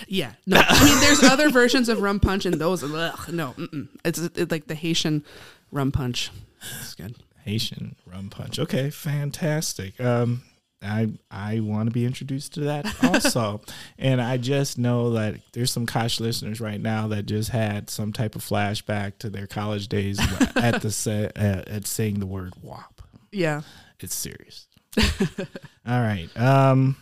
[0.08, 0.34] Yeah.
[0.46, 3.88] No, I mean, there's other versions of rum punch, and those, ugh, no, mm-mm.
[4.04, 5.24] it's, it's like the Haitian
[5.72, 6.32] rum punch.
[6.80, 7.16] It's good.
[7.46, 8.60] Haitian rum punch.
[8.60, 10.00] Okay, fantastic.
[10.02, 10.44] Um,
[10.82, 13.62] I I want to be introduced to that also,
[13.98, 18.14] and I just know that there's some Kosh listeners right now that just had some
[18.14, 20.20] type of flashback to their college days
[20.56, 23.62] at the sa- at, at saying the word "wop." Yeah.
[24.00, 24.68] It's serious.
[24.98, 26.30] All right.
[26.38, 26.98] Um,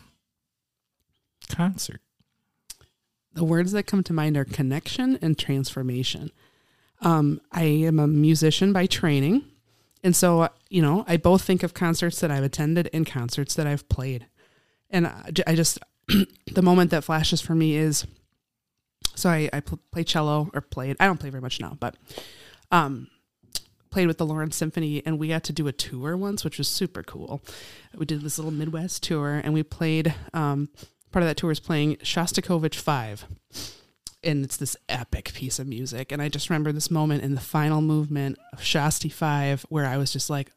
[1.50, 2.00] concert.
[3.34, 6.30] The words that come to mind are connection and transformation.
[7.02, 9.44] Um, I am a musician by training.
[10.02, 13.54] And so, uh, you know, I both think of concerts that I've attended and concerts
[13.54, 14.26] that I've played.
[14.90, 15.06] And
[15.46, 15.78] I just,
[16.08, 18.06] the moment that flashes for me is
[19.16, 21.96] so I, I pl- play cello or played, I don't play very much now, but
[22.70, 23.08] um,
[23.90, 26.68] played with the Lawrence Symphony and we got to do a tour once, which was
[26.68, 27.42] super cool.
[27.94, 30.68] We did this little Midwest tour and we played, um,
[31.10, 33.26] part of that tour is playing Shostakovich 5
[34.22, 36.12] and it's this epic piece of music.
[36.12, 39.96] And i just remember this moment in the final movement of Shosty 5 where i
[39.96, 40.50] was just like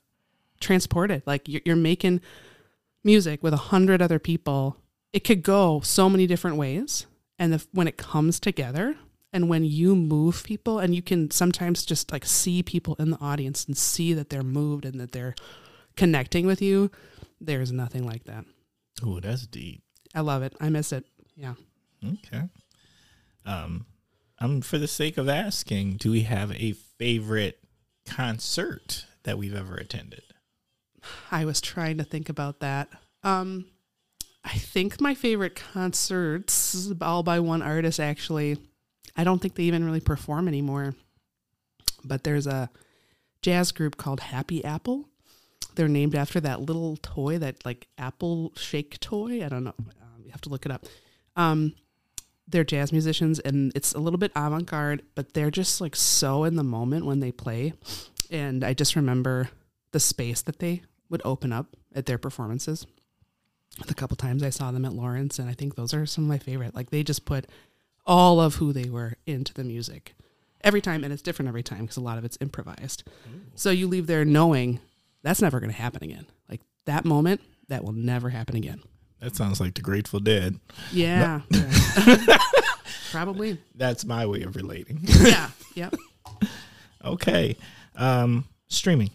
[0.60, 1.24] transported.
[1.26, 2.22] Like you're, you're making
[3.04, 4.78] music with a hundred other people.
[5.14, 7.06] It could go so many different ways.
[7.38, 8.98] And the, when it comes together
[9.32, 13.20] and when you move people and you can sometimes just like see people in the
[13.22, 15.36] audience and see that they're moved and that they're
[15.96, 16.92] connecting with you
[17.42, 18.46] there's nothing like that.
[19.04, 19.82] Oh, that's deep.
[20.14, 20.54] i love it.
[20.60, 21.06] I miss it.
[21.36, 21.54] Yeah.
[22.04, 22.44] Okay.
[23.46, 23.86] Um,
[24.40, 27.60] um, for the sake of asking, do we have a favorite
[28.06, 30.24] concert that we've ever attended?
[31.32, 32.90] I was trying to think about that.
[33.24, 33.66] Um,
[34.44, 38.58] I think my favorite concerts, all by one artist, actually.
[39.16, 40.96] I don't think they even really perform anymore.
[42.04, 42.70] But there's a
[43.42, 45.10] jazz group called Happy Apple.
[45.76, 49.46] They're named after that little toy, that like apple shake toy.
[49.46, 49.76] I don't know.
[49.80, 50.86] Um, you have to look it up.
[51.36, 51.74] Um,
[52.50, 56.44] they're jazz musicians, and it's a little bit avant garde, but they're just like so
[56.44, 57.74] in the moment when they play.
[58.32, 59.50] And I just remember
[59.92, 62.86] the space that they would open up at their performances.
[63.86, 66.30] The couple times I saw them at Lawrence, and I think those are some of
[66.30, 66.76] my favorite.
[66.76, 67.48] Like they just put
[68.06, 70.16] all of who they were into the music
[70.62, 73.04] every time, and it's different every time because a lot of it's improvised.
[73.56, 74.80] So you leave there knowing
[75.22, 76.26] that's never going to happen again.
[76.50, 78.82] Like that moment, that will never happen again.
[79.20, 80.60] That sounds like the Grateful Dead.
[80.92, 81.42] Yeah.
[81.50, 82.38] yeah.
[83.12, 83.58] Probably.
[83.76, 85.00] That's my way of relating.
[85.04, 85.50] Yeah.
[85.76, 85.96] Yep.
[87.06, 87.56] okay.
[87.96, 89.12] Um, streaming.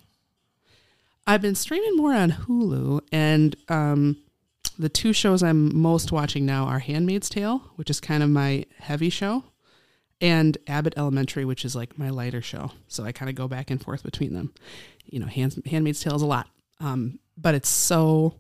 [1.27, 4.17] I've been streaming more on Hulu, and um,
[4.79, 8.65] the two shows I'm most watching now are Handmaid's Tale, which is kind of my
[8.79, 9.45] heavy show,
[10.21, 12.71] and Abbott Elementary, which is like my lighter show.
[12.89, 14.55] So I kind of go back and forth between them.
[15.05, 16.49] You know, Hand, Handmaid's Tale is a lot,
[16.81, 18.37] um, but it's so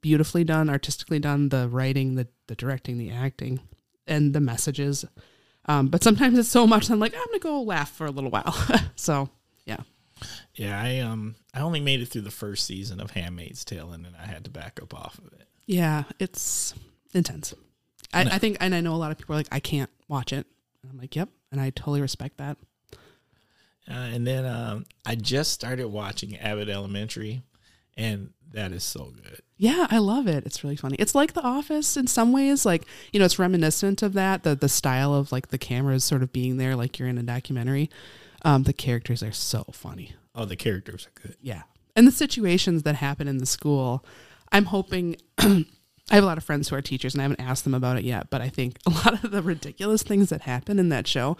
[0.00, 1.48] beautifully done, artistically done.
[1.48, 3.60] The writing, the the directing, the acting,
[4.06, 5.04] and the messages.
[5.66, 8.30] Um, but sometimes it's so much I'm like I'm gonna go laugh for a little
[8.30, 8.56] while.
[8.96, 9.28] so
[9.66, 9.78] yeah.
[10.54, 14.04] Yeah, I um I only made it through the first season of Handmaid's Tale and
[14.04, 15.48] then I had to back up off of it.
[15.66, 16.74] Yeah, it's
[17.14, 17.54] intense.
[18.12, 18.30] I, No.
[18.32, 20.44] I think, and I know a lot of people are like, I can't watch it.
[20.82, 22.56] And I'm like, yep, and I totally respect that.
[23.88, 27.42] Uh, and then um I just started watching Abbott Elementary
[27.96, 29.40] and that is so good.
[29.60, 30.46] Yeah, I love it.
[30.46, 30.96] It's really funny.
[30.98, 32.64] It's like The Office in some ways.
[32.64, 34.42] Like you know, it's reminiscent of that.
[34.42, 37.22] The the style of like the cameras sort of being there, like you're in a
[37.22, 37.90] documentary.
[38.40, 40.14] Um, the characters are so funny.
[40.34, 41.36] Oh, the characters are good.
[41.42, 44.02] Yeah, and the situations that happen in the school.
[44.50, 45.16] I'm hoping.
[45.38, 47.98] I have a lot of friends who are teachers, and I haven't asked them about
[47.98, 48.30] it yet.
[48.30, 51.36] But I think a lot of the ridiculous things that happen in that show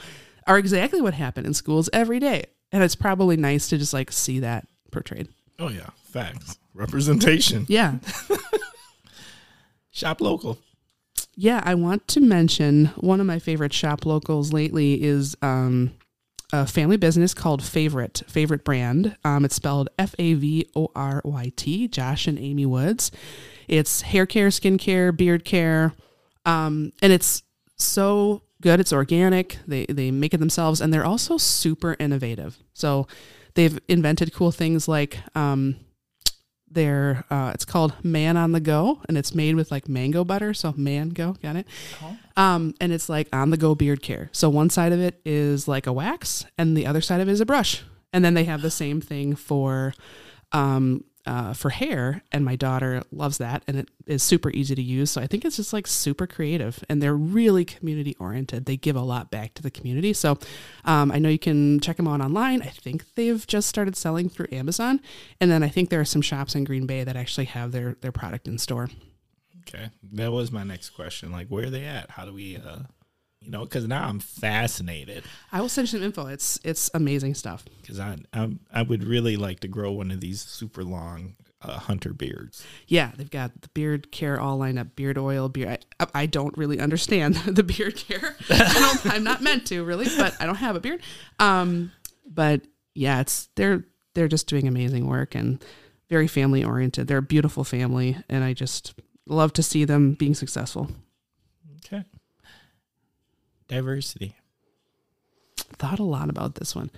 [0.46, 4.12] are exactly what happen in schools every day, and it's probably nice to just like
[4.12, 5.28] see that portrayed.
[5.60, 6.58] Oh yeah, facts.
[6.74, 7.66] Representation.
[7.68, 7.98] Yeah,
[9.90, 10.58] Shop local.
[11.34, 15.92] Yeah, I want to mention one of my favorite shop locals lately is um,
[16.52, 19.16] a family business called Favoryt, Favoryt Brand.
[19.24, 23.10] Um, it's spelled F A V O R Y T, Josh and Amy Woods.
[23.68, 25.92] It's hair care, skincare, beard care,
[26.46, 27.42] um, and it's
[27.76, 28.80] so good.
[28.80, 29.58] It's organic.
[29.66, 32.58] They they make it themselves, and they're also super innovative.
[32.74, 33.06] So
[33.54, 35.76] they've invented cool things like um,
[36.70, 40.54] their uh, it's called Man on the Go, and it's made with like mango butter.
[40.54, 41.66] So Man Go, got it?
[42.36, 44.30] Um, and it's like on the go beard care.
[44.32, 47.32] So one side of it is like a wax, and the other side of it
[47.32, 47.82] is a brush.
[48.12, 49.94] And then they have the same thing for
[50.52, 54.83] um, uh, for hair, and my daughter loves that, and it is super easy to
[54.83, 55.11] use.
[55.11, 58.64] So I think it's just like super creative, and they're really community oriented.
[58.64, 60.12] They give a lot back to the community.
[60.12, 60.38] So
[60.85, 62.62] um, I know you can check them out online.
[62.62, 65.00] I think they've just started selling through Amazon,
[65.40, 67.96] and then I think there are some shops in Green Bay that actually have their
[68.00, 68.88] their product in store.
[69.68, 71.30] Okay, that was my next question.
[71.30, 72.11] Like, where are they at?
[72.11, 72.80] How do we, uh,
[73.40, 76.26] you know, because now I'm fascinated I will send you some info.
[76.26, 77.64] It's it's amazing stuff.
[77.81, 81.79] because I, I I would really like to grow one of these super long uh,
[81.79, 82.64] hunter beards.
[82.87, 84.96] Yeah, they've got the beard care all lined up.
[84.96, 85.85] Beard oil, beard.
[85.98, 88.37] I, I don't really understand the beard care.
[88.48, 91.03] I I'm not meant to really, but I don't have a beard.
[91.38, 91.92] Um,
[92.26, 92.62] but
[92.94, 95.62] yeah, it's they're they're just doing amazing work and
[96.09, 97.07] very family oriented.
[97.09, 98.94] They're a beautiful family, and I just
[99.26, 100.90] love to see them being successful.
[101.87, 102.05] Okay,
[103.70, 104.37] diversity.
[105.56, 106.90] Thought a lot about this one.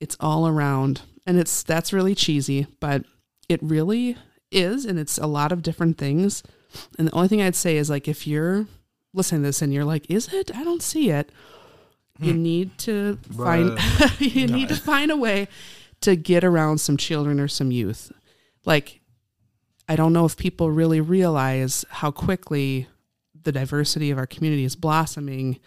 [0.00, 3.04] It's all around, and it's that's really cheesy, but
[3.48, 4.16] it really
[4.50, 6.42] is, and it's a lot of different things.
[6.98, 8.66] And the only thing I'd say is like if you're
[9.14, 10.54] listening to this and you're like, "Is it?
[10.54, 11.30] I don't see it."
[12.18, 12.42] You hmm.
[12.42, 13.78] need to find
[14.18, 15.48] you need to find a way
[16.02, 18.12] to get around some children or some youth.
[18.64, 19.00] Like
[19.88, 22.88] I don't know if people really realize how quickly
[23.42, 25.58] the diversity of our community is blossoming,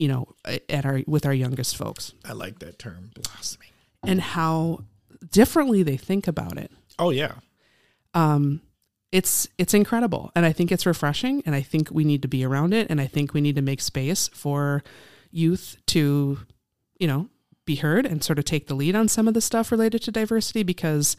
[0.00, 0.26] you know,
[0.68, 3.68] at our with our youngest folks I like that term, blossoming.
[4.02, 4.80] and how
[5.30, 6.72] differently they think about it.
[6.98, 7.34] Oh yeah,
[8.14, 8.62] Um,
[9.12, 12.44] it's it's incredible, and I think it's refreshing, and I think we need to be
[12.44, 14.82] around it, and I think we need to make space for
[15.30, 16.38] youth to,
[16.98, 17.28] you know,
[17.64, 20.10] be heard and sort of take the lead on some of the stuff related to
[20.12, 21.14] diversity because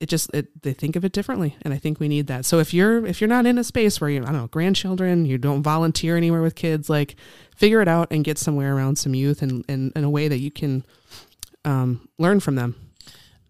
[0.00, 2.58] it just it, they think of it differently and i think we need that so
[2.58, 5.38] if you're if you're not in a space where you i don't know grandchildren you
[5.38, 7.16] don't volunteer anywhere with kids like
[7.56, 10.38] figure it out and get somewhere around some youth and, and in a way that
[10.38, 10.84] you can
[11.64, 12.76] um, learn from them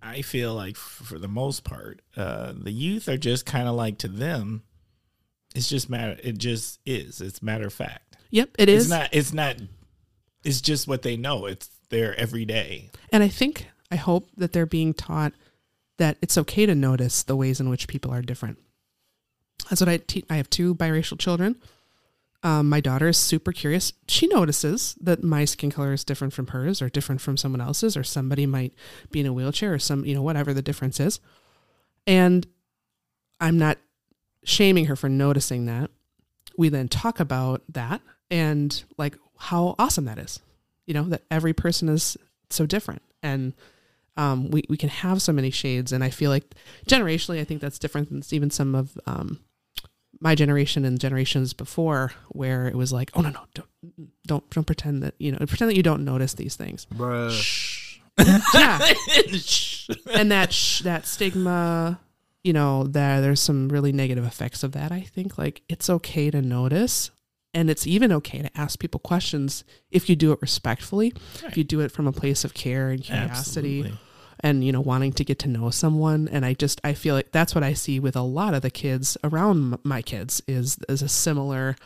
[0.07, 3.99] I feel like for the most part, uh, the youth are just kind of like
[3.99, 4.63] to them.
[5.55, 6.17] It's just matter.
[6.23, 7.21] It just is.
[7.21, 8.17] It's matter of fact.
[8.31, 9.09] yep it It's not.
[9.13, 9.57] It's not.
[10.45, 11.47] It's just what they know.
[11.47, 12.91] It's there every day.
[13.11, 15.33] And I think, I hope that they're being taught
[15.99, 18.59] that it's okay to notice the ways in which people are different.
[19.69, 21.57] That's what I te- I have two biracial children.
[22.43, 23.93] Um, my daughter is super curious.
[24.07, 27.97] She notices that my skin color is different from hers, or different from someone else's,
[27.97, 28.73] or somebody might
[29.11, 31.19] be in a wheelchair, or some, you know, whatever the difference is.
[32.07, 32.47] And
[33.41, 33.79] I'm not
[34.45, 35.91] shaming her for noticing that.
[36.57, 40.41] We then talk about that and like how awesome that is.
[40.87, 42.17] You know, that every person is
[42.49, 43.03] so different.
[43.23, 43.55] And
[44.17, 45.92] um, we, we can have so many shades.
[45.92, 46.44] And I feel like
[46.87, 49.40] generationally, I think that's different than even some of um,
[50.21, 53.69] my generation and generations before, where it was like, oh, no, no, don't,
[54.27, 56.87] don't, don't pretend that, you know, pretend that you don't notice these things.
[57.31, 57.98] Shh.
[58.54, 58.79] Yeah.
[60.14, 62.00] and that, sh- that stigma,
[62.42, 64.90] you know, there, there's some really negative effects of that.
[64.90, 67.10] I think like it's okay to notice.
[67.52, 71.14] And it's even okay to ask people questions if you do it respectfully,
[71.44, 73.98] if you do it from a place of care and curiosity Absolutely.
[74.41, 77.33] And you know wanting to get to know someone and i just i feel like
[77.33, 80.79] that's what i see with a lot of the kids around m- my kids is
[80.89, 81.77] is a similar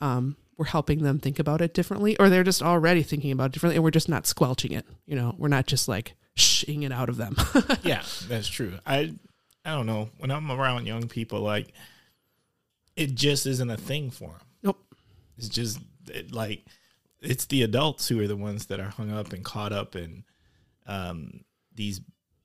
[0.00, 3.52] um we're helping them think about it differently or they're just already thinking about it
[3.52, 6.92] differently and we're just not squelching it you know we're not just like shing it
[6.92, 7.36] out of them.
[7.82, 8.78] yeah, that's true.
[8.86, 9.14] I
[9.64, 10.10] I don't know.
[10.18, 11.72] When I'm around young people, like
[12.96, 14.46] it just isn't a thing for them.
[14.62, 14.94] nope.
[15.38, 15.78] It's just
[16.08, 16.64] it, like
[17.20, 20.24] it's the adults who are the ones that are hung up and caught up and
[20.86, 21.44] um,
[21.74, 22.00] these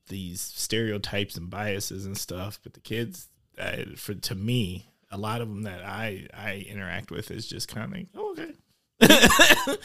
[0.08, 2.58] these stereotypes and biases and stuff.
[2.62, 7.10] But the kids, uh, for to me, a lot of them that I I interact
[7.10, 8.52] with is just kind of like, oh, okay.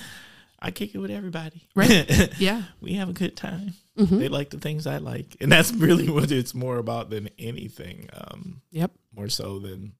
[0.59, 1.67] I kick it with everybody.
[1.75, 2.31] Right.
[2.39, 2.63] Yeah.
[2.79, 3.73] we have a good time.
[3.97, 4.17] Mhm.
[4.19, 8.09] They like the things I like, and that's really what it's more about than anything.
[8.13, 8.91] Um, Yep.
[9.13, 9.93] more so than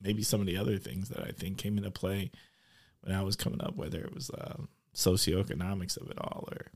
[0.00, 2.32] maybe some of the other things that I think came into play
[3.02, 6.66] when I was coming up, whether it was um, socioeconomics of it all, or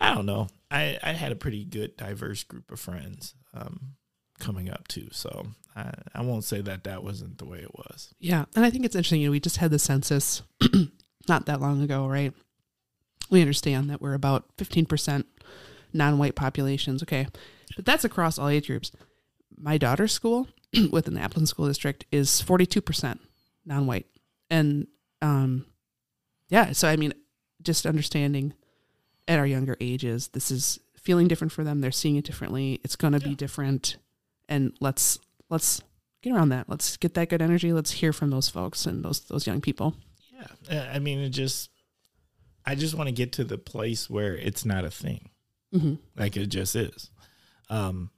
[0.00, 0.48] I don't know.
[0.70, 3.94] I, I had a pretty good diverse group of friends um,
[4.38, 8.14] coming up too, so I, I won't say that that wasn't the way it was.
[8.18, 8.44] Yeah.
[8.54, 9.20] And I think it's interesting.
[9.20, 10.42] You know, we just had the census
[11.28, 12.32] not that long ago, right?
[13.30, 15.24] We understand that we're about 15%
[15.92, 17.02] non white populations.
[17.02, 17.26] Okay.
[17.76, 18.92] But that's across all age groups.
[19.56, 20.48] My daughter's school
[20.90, 23.18] within the Appleton School District is 42%
[23.64, 24.06] non white.
[24.50, 24.86] And
[25.22, 25.66] um,
[26.48, 26.72] yeah.
[26.72, 27.14] So, I mean,
[27.62, 28.54] just understanding
[29.28, 31.80] at our younger ages, this is feeling different for them.
[31.80, 32.80] They're seeing it differently.
[32.84, 33.96] It's going to be different.
[34.48, 35.80] And let's, let's,
[36.22, 36.68] get around that.
[36.68, 37.72] Let's get that good energy.
[37.72, 39.96] Let's hear from those folks and those those young people.
[40.32, 40.46] Yeah,
[40.78, 41.68] Uh, I mean, it just
[42.64, 45.30] I just want to get to the place where it's not a thing,
[45.74, 45.94] Mm-hmm.
[46.16, 47.10] like it just is.
[47.68, 48.10] Um,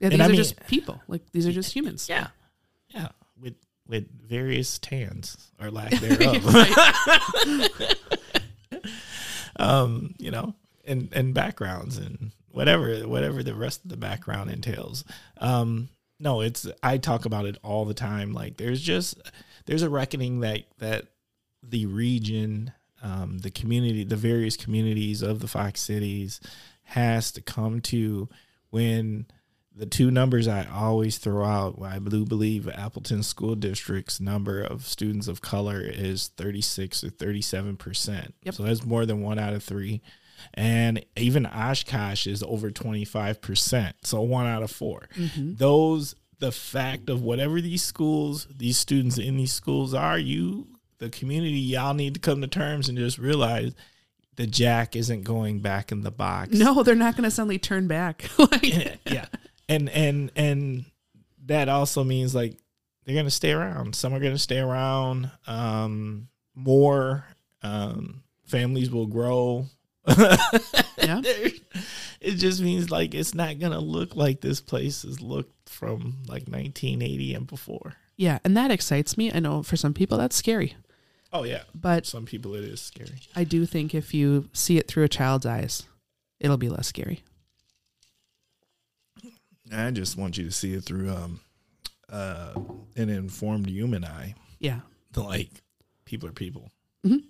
[0.00, 1.02] Yeah, And these I are mean- just people.
[1.06, 2.08] Like these are just humans.
[2.08, 2.28] Yeah.
[2.88, 3.08] Yeah.
[3.38, 3.56] With
[3.86, 6.42] with various tans or lack thereof.
[9.56, 10.54] um, you know,
[10.86, 15.04] and and backgrounds and whatever whatever the rest of the background entails.
[15.38, 15.88] Um,
[16.20, 18.32] no, it's I talk about it all the time.
[18.32, 19.20] Like there's just
[19.66, 21.06] there's a reckoning that that
[21.62, 26.40] the region, um, the community, the various communities of the Fox cities
[26.82, 28.28] has to come to
[28.70, 29.26] when
[29.76, 34.86] the two numbers I always throw out, I do believe Appleton School District's number of
[34.86, 38.34] students of color is 36 or 37 percent.
[38.44, 38.54] Yep.
[38.54, 40.00] So that's more than one out of three.
[40.52, 43.96] And even Oshkosh is over 25 percent.
[44.04, 45.54] So one out of 4 Mm-hmm.
[45.54, 50.68] Those, the fact of whatever these schools, these students in these schools are, you,
[50.98, 53.74] the community, y'all need to come to terms and just realize
[54.36, 57.86] the jack isn't going back in the box No, they're not going to suddenly turn
[57.86, 58.28] back.
[58.38, 59.26] like, yeah.
[59.68, 60.84] And and and
[61.46, 62.56] that also means like
[63.04, 63.94] they're gonna stay around.
[63.94, 65.30] Some are gonna stay around.
[65.46, 67.24] Um, more
[67.62, 69.66] um, families will grow.
[70.06, 71.20] Yeah.
[72.20, 76.48] It just means like it's not gonna look like this place has looked from like
[76.48, 77.96] 1980 and before.
[78.16, 79.30] yeah, and that excites me.
[79.30, 80.74] I know for some people that's scary,
[81.34, 83.20] Oh yeah, but some people it is scary.
[83.36, 85.82] I do think if you see it through a child's eyes,
[86.40, 87.22] it'll be less scary.
[89.72, 91.40] I just want you to see it through um,
[92.10, 92.54] uh,
[92.96, 94.34] an informed human eye.
[94.58, 94.80] Yeah.
[95.16, 95.50] like
[96.04, 96.70] people are people.
[97.06, 97.22] Mhm.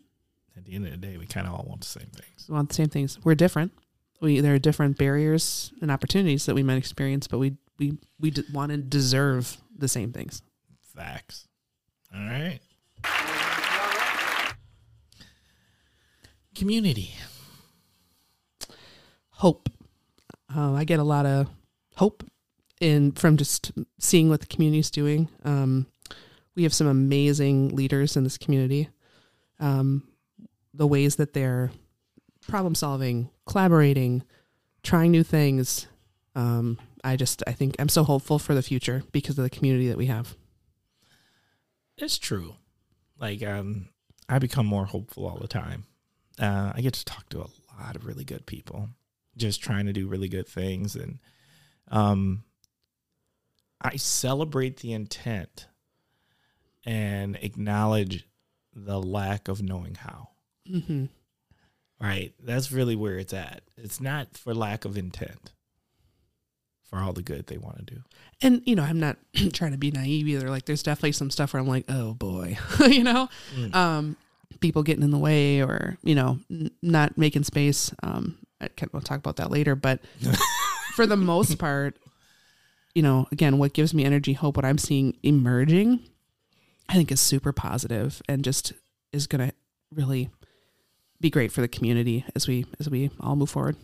[0.57, 2.47] At the end of the day, we kind of all want the same things.
[2.49, 3.19] We want the same things.
[3.25, 3.73] We're different.
[4.21, 8.31] We there are different barriers and opportunities that we might experience, but we we we
[8.31, 10.43] d- want to deserve the same things.
[10.95, 11.49] Facts.
[12.15, 12.61] All right.
[16.55, 17.15] Community.
[19.31, 19.69] hope.
[20.55, 21.49] Uh, I get a lot of
[21.97, 22.25] hope
[22.81, 25.29] in from just seeing what the community is doing.
[25.45, 25.87] Um,
[26.55, 28.89] we have some amazing leaders in this community.
[29.61, 30.07] Um,
[30.73, 31.71] the ways that they're
[32.47, 34.23] problem solving, collaborating,
[34.83, 35.87] trying new things.
[36.35, 39.89] Um, I just I think I'm so hopeful for the future because of the community
[39.89, 40.37] that we have.
[41.97, 42.57] It's true.
[43.19, 43.89] Like, um,
[44.29, 45.85] I become more hopeful all the time.
[46.41, 47.49] Uh, I get to talk to a
[47.81, 48.89] lot of really good people,
[49.37, 51.21] just trying to do really good things, and
[51.91, 52.45] um,
[53.81, 55.67] I celebrate the intent
[56.87, 58.27] and acknowledge
[58.75, 60.31] the lack of knowing how.
[60.71, 61.07] Mm-hmm.
[62.01, 62.35] Right.
[62.43, 63.63] That's really where it's at.
[63.77, 65.53] It's not for lack of intent.
[66.85, 68.03] For all the good they want to do.
[68.43, 69.17] And you know, I'm not
[69.53, 70.49] trying to be naive either.
[70.51, 72.57] Like, there's definitely some stuff where I'm like, oh boy,
[72.87, 73.75] you know, Mm.
[73.75, 74.17] um,
[74.61, 77.93] people getting in the way or you know, n- not making space.
[78.03, 80.01] Um, I of will talk about that later, but
[80.95, 81.99] for the most part,
[82.95, 86.01] you know, again, what gives me energy, hope, what I'm seeing emerging,
[86.89, 88.73] I think is super positive and just
[89.13, 89.55] is going to
[89.93, 90.31] really
[91.21, 93.77] be great for the community as we as we all move forward.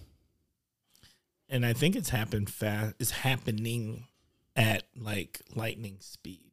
[1.49, 2.95] And I think it's happened fast.
[2.99, 4.07] It's happening
[4.55, 6.53] at like lightning speed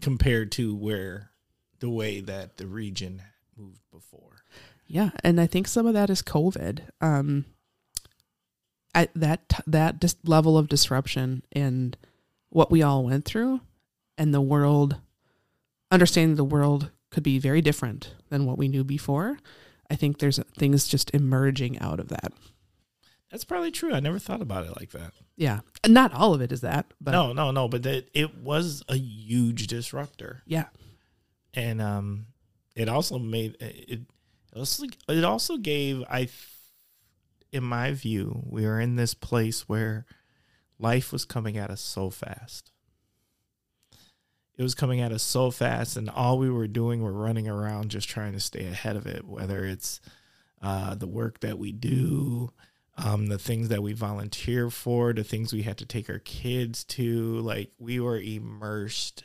[0.00, 1.30] compared to where
[1.80, 3.22] the way that the region
[3.56, 4.42] moved before.
[4.86, 6.80] Yeah, and I think some of that is COVID.
[7.00, 7.44] Um,
[8.94, 11.96] I, that t- that dis- level of disruption and
[12.50, 13.60] what we all went through,
[14.16, 14.96] and the world,
[15.90, 19.38] understanding the world could be very different than what we knew before.
[19.90, 22.32] I think there's things just emerging out of that.
[23.30, 23.92] That's probably true.
[23.92, 25.12] I never thought about it like that.
[25.36, 27.68] Yeah, not all of it is that, but no, no, no.
[27.68, 30.66] But that it was a huge disruptor, yeah,
[31.54, 32.26] and um,
[32.74, 33.84] it also made it.
[33.88, 34.00] It
[34.56, 36.28] also, it also gave I,
[37.52, 40.04] in my view, we were in this place where
[40.78, 42.70] life was coming at us so fast.
[44.56, 47.90] It was coming at us so fast, and all we were doing were running around
[47.90, 49.24] just trying to stay ahead of it.
[49.24, 50.00] Whether it's
[50.60, 52.50] uh, the work that we do,
[52.96, 56.82] um, the things that we volunteer for, the things we had to take our kids
[56.84, 57.38] to.
[57.38, 59.22] Like we were immersed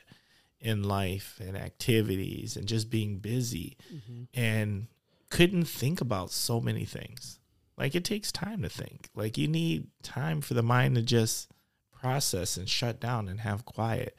[0.59, 4.24] in life and activities and just being busy Mm-hmm.
[4.39, 4.88] and
[5.30, 7.39] couldn't think about so many things.
[7.78, 9.09] Like it takes time to think.
[9.15, 11.49] Like you need time for the mind to just
[11.91, 14.15] process and shut down and have quiet.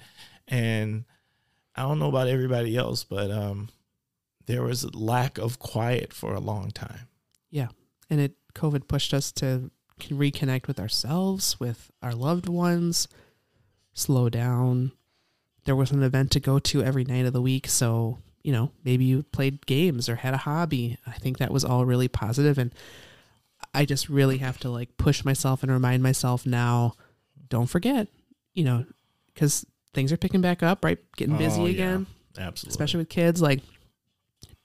[0.49, 1.05] And
[1.77, 3.69] I don't know about everybody else, but um
[4.47, 7.09] there was a lack of quiet for a long time.
[7.51, 7.69] yeah,
[8.11, 13.09] and it COVID pushed us to reconnect with ourselves, with our loved ones,
[13.93, 14.93] slow down.
[15.65, 18.73] There was an event to go to every night of the week, so you know
[18.85, 20.99] maybe you played games or had a hobby.
[21.07, 22.73] I think that was all really positive, and
[23.75, 26.95] I just really have to like push myself and remind myself now.
[27.49, 28.09] Don't forget,
[28.55, 28.85] you know,
[29.33, 30.99] because things are picking back up, right?
[31.17, 31.73] Getting busy Oh, yeah.
[31.73, 32.07] again
[32.39, 32.73] Absolutely.
[32.73, 33.61] especially with kids like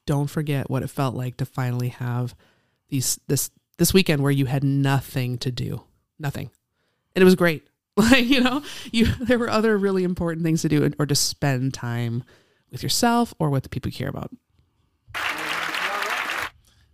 [0.07, 2.33] don't forget what it felt like to finally have
[2.87, 5.83] these this this weekend where you had nothing to do
[6.17, 6.49] nothing
[7.15, 10.67] and it was great like you know you there were other really important things to
[10.69, 12.23] do or to spend time
[12.71, 14.31] with yourself or with the people you care about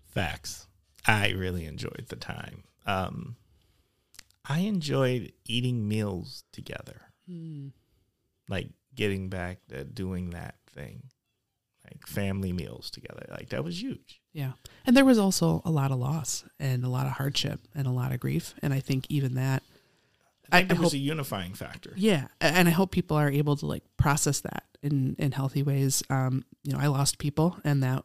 [0.08, 0.65] Facts.
[1.08, 2.64] I really enjoyed the time.
[2.86, 3.36] Um,
[4.48, 7.02] I enjoyed eating meals together,
[8.48, 11.04] like getting back to doing that thing,
[11.84, 13.26] like family meals together.
[13.30, 14.22] Like that was huge.
[14.34, 14.54] yeah
[14.86, 17.92] and there was also a lot of loss and a lot of hardship and a
[17.92, 19.64] lot of grief and i think even that
[20.52, 21.92] I I- think I was hope- a unifying factor.
[21.96, 26.04] Yeah, and I hope people are able to like process that in in healthy ways.
[26.12, 28.04] Um, you know, I lost people, and that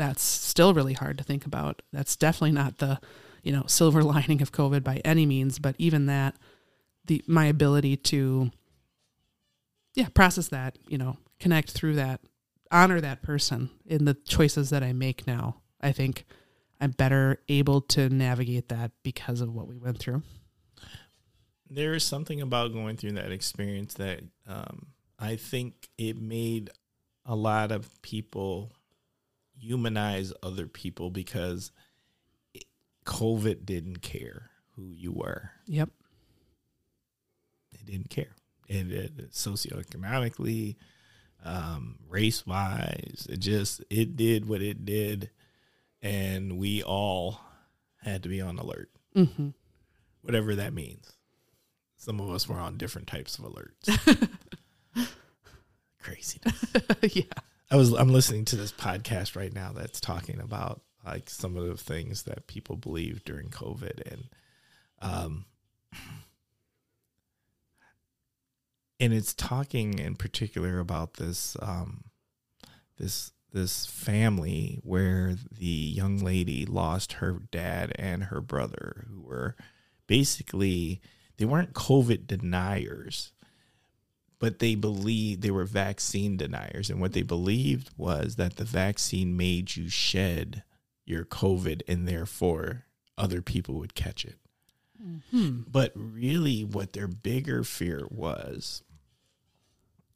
[0.00, 1.82] that's still really hard to think about.
[1.92, 2.98] That's definitely not the
[3.42, 6.36] you know silver lining of COVID by any means, but even that,
[7.04, 8.50] the my ability to
[9.94, 12.20] yeah process that, you know, connect through that,
[12.70, 15.56] honor that person in the choices that I make now.
[15.82, 16.24] I think
[16.80, 20.22] I'm better able to navigate that because of what we went through.
[21.68, 24.86] there is something about going through that experience that um,
[25.18, 26.70] I think it made
[27.26, 28.72] a lot of people
[29.60, 31.70] humanize other people because
[33.04, 35.52] COVID didn't care who you were.
[35.66, 35.90] Yep.
[37.72, 38.34] It didn't care.
[38.68, 40.76] It, it socioeconomically,
[41.44, 45.30] um, race wise, it just it did what it did,
[46.02, 47.40] and we all
[48.02, 49.50] had to be on alert hmm
[50.22, 51.12] whatever that means.
[51.96, 54.28] Some of us were on different types of alerts.
[56.02, 56.64] Craziness.
[57.14, 57.24] yeah.
[57.70, 61.66] I was I'm listening to this podcast right now that's talking about like some of
[61.66, 64.24] the things that people believed during COVID and
[65.00, 65.44] um
[68.98, 72.04] and it's talking in particular about this um
[72.98, 79.56] this this family where the young lady lost her dad and her brother who were
[80.06, 81.00] basically
[81.38, 83.32] they weren't covid deniers
[84.40, 86.90] but they believed they were vaccine deniers.
[86.90, 90.64] And what they believed was that the vaccine made you shed
[91.04, 92.86] your covid and therefore
[93.16, 94.36] other people would catch it.
[95.30, 95.60] Hmm.
[95.66, 98.82] but really what their bigger fear was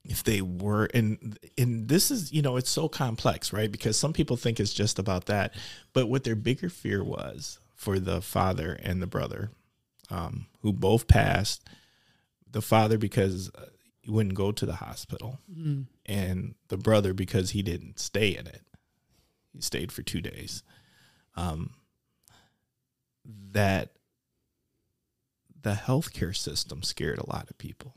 [0.04, 3.72] if they were and and this is you know it's so complex right?
[3.72, 5.54] Because some people think it's just about that.
[5.94, 9.50] But what their bigger fear was for the father and the brother
[10.10, 11.66] um, who both passed
[12.50, 13.50] the father because
[14.04, 15.86] he wouldn't go to the hospital Mm.
[16.04, 18.62] and the brother because he didn't stay in it.
[19.52, 20.62] He stayed for two days.
[21.36, 21.74] Um,
[23.24, 23.92] that
[25.62, 27.94] the healthcare system scared a lot of people.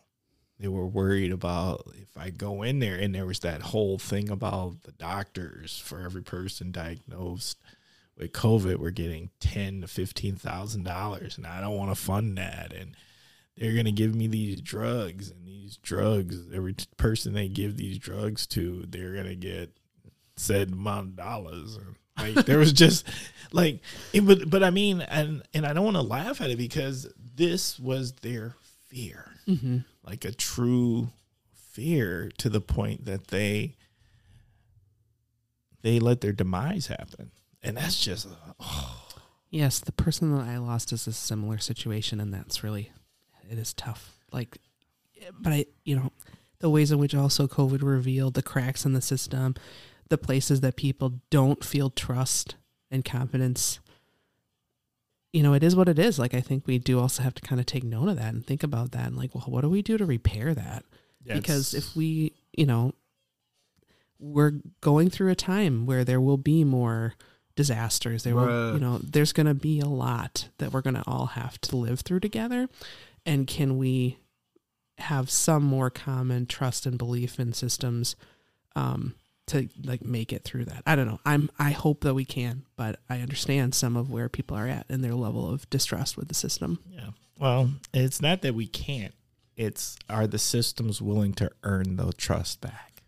[0.60, 4.30] They were worried about if I go in there, and there was that whole thing
[4.30, 7.58] about the doctors for every person diagnosed
[8.18, 12.38] with COVID, we're getting ten to fifteen thousand dollars, and I don't want to fund
[12.38, 12.74] that.
[12.74, 12.96] And
[13.58, 17.98] they're gonna give me these drugs, and these drugs, every t- person they give these
[17.98, 19.72] drugs to, they're gonna get
[20.36, 21.80] said amount of dollars.
[22.18, 23.06] Like there was just
[23.52, 23.82] like
[24.14, 27.08] it would, but I mean, and and I don't want to laugh at it because
[27.36, 28.56] this was their
[28.88, 29.78] fear, Mm-hmm.
[30.04, 31.10] like a true
[31.54, 33.76] fear to the point that they
[35.84, 37.32] they let their demise happen,
[37.62, 38.28] and that's just
[39.50, 42.92] Yes, the person that I lost is a similar situation, and that's really
[43.50, 44.18] it is tough.
[44.32, 44.58] Like,
[45.40, 46.12] but I, you know,
[46.60, 49.56] the ways in which also COVID revealed the cracks in the system,
[50.10, 52.56] the places that people don't feel trust
[52.90, 53.80] and confidence.
[55.34, 56.18] You know, it is what it is.
[56.18, 58.46] Like, I think we do also have to kind of take note of that and
[58.46, 60.84] think about that, and like, well, what do we do to repair that?
[61.36, 62.94] because if we, you know,
[64.20, 67.14] we're going through a time where there will be more
[67.56, 68.24] disasters.
[68.24, 71.28] There will, you know, there's going to be a lot that we're going to all
[71.28, 72.70] have to live through together.
[73.28, 74.18] And can we
[74.98, 78.16] have some more common trust and belief in systems
[78.76, 79.16] um,
[79.48, 80.82] to like make it through that?
[80.88, 81.20] I don't know.
[81.26, 84.86] I'm I hope that we can, but I understand some of where people are at
[84.90, 86.80] and their level of distrust with the system.
[86.90, 87.10] Yeah.
[87.38, 89.14] Well, it's not that we can't.
[89.58, 93.04] It's are the systems willing to earn the trust back?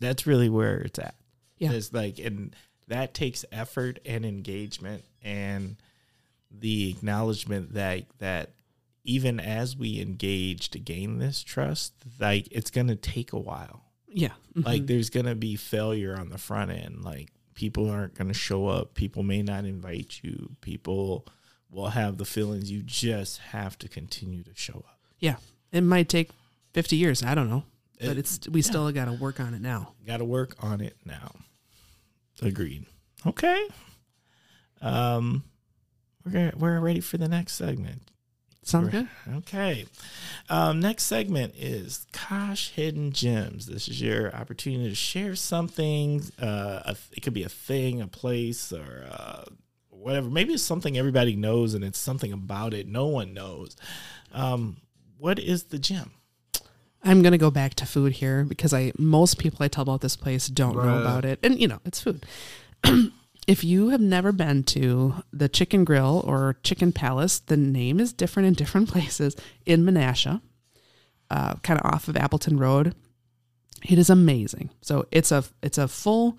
[0.00, 1.14] That's really where it's at.
[1.58, 1.72] Yeah.
[1.72, 2.56] It's like and
[2.88, 5.76] that takes effort and engagement and
[6.50, 8.50] the acknowledgement that that
[9.06, 13.84] even as we engage to gain this trust, like it's gonna take a while.
[14.08, 14.32] Yeah.
[14.54, 14.86] Like Mhm.
[14.88, 17.02] there's gonna be failure on the front end.
[17.04, 18.94] Like people aren't gonna show up.
[18.94, 20.56] People may not invite you.
[20.60, 21.26] People
[21.70, 22.70] will have the feelings.
[22.70, 24.98] You just have to continue to show up.
[25.18, 25.36] yeah.
[25.72, 26.30] It might take
[26.74, 27.22] 50 years.
[27.22, 27.64] I don't know.
[27.98, 29.94] But It- it's we still got to work on it now.
[30.06, 31.34] Got to work on it now.
[32.40, 32.86] Agreed.
[33.26, 33.66] Okay.
[34.80, 35.44] Um,
[36.24, 38.10] we're gonna, we're ready for the next segment.
[38.66, 39.08] Sounds good.
[39.32, 39.86] Okay.
[40.48, 43.66] Um, next segment is Kosh Hidden Gems.
[43.66, 46.24] This is your opportunity to share something.
[46.42, 49.44] Uh, a, it could be a thing, a place, or uh,
[49.90, 50.28] whatever.
[50.28, 53.76] Maybe it's something everybody knows and it's something about it no one knows.
[54.32, 54.78] Um,
[55.16, 56.10] what is the gem?
[57.04, 60.16] I'm gonna go back to food here because I most people I tell about this
[60.16, 62.26] place don't know about it, and you know it's food.
[63.46, 68.12] if you have never been to the Chicken Grill or Chicken Palace, the name is
[68.12, 69.36] different in different places.
[69.64, 70.40] In Menasha,
[71.30, 72.94] uh, kind of off of Appleton Road,
[73.88, 74.70] it is amazing.
[74.80, 76.38] So it's a it's a full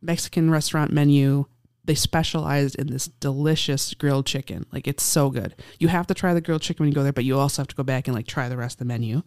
[0.00, 1.46] Mexican restaurant menu.
[1.84, 4.66] They specialized in this delicious grilled chicken.
[4.72, 5.56] Like it's so good.
[5.80, 7.68] You have to try the grilled chicken when you go there, but you also have
[7.68, 9.22] to go back and like try the rest of the menu.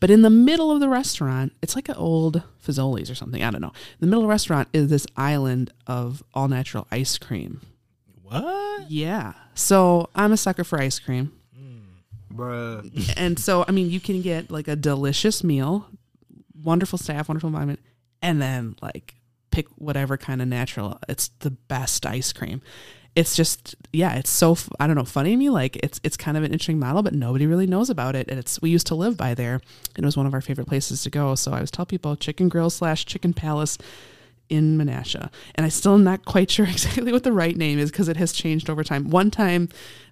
[0.00, 3.42] But in the middle of the restaurant, it's like an old Fazoli's or something.
[3.42, 3.68] I don't know.
[3.68, 7.62] In the middle of the restaurant is this island of all natural ice cream.
[8.22, 8.90] What?
[8.90, 9.32] Yeah.
[9.54, 11.32] So I'm a sucker for ice cream.
[11.58, 11.84] Mm.
[12.34, 13.14] Bruh.
[13.16, 15.88] and so, I mean, you can get like a delicious meal,
[16.62, 17.80] wonderful staff, wonderful environment,
[18.20, 19.14] and then like
[19.54, 20.98] pick whatever kind of natural.
[21.08, 22.60] It's the best ice cream.
[23.14, 25.48] It's just, yeah, it's so I don't know, funny to me.
[25.48, 28.28] Like it's it's kind of an interesting model, but nobody really knows about it.
[28.28, 29.60] And it's we used to live by there,
[29.94, 31.36] and it was one of our favorite places to go.
[31.36, 33.78] So I always tell people Chicken Grill slash Chicken Palace
[34.48, 35.30] in Menasha.
[35.54, 38.16] And I still am not quite sure exactly what the right name is because it
[38.16, 39.10] has changed over time.
[39.10, 39.68] One time,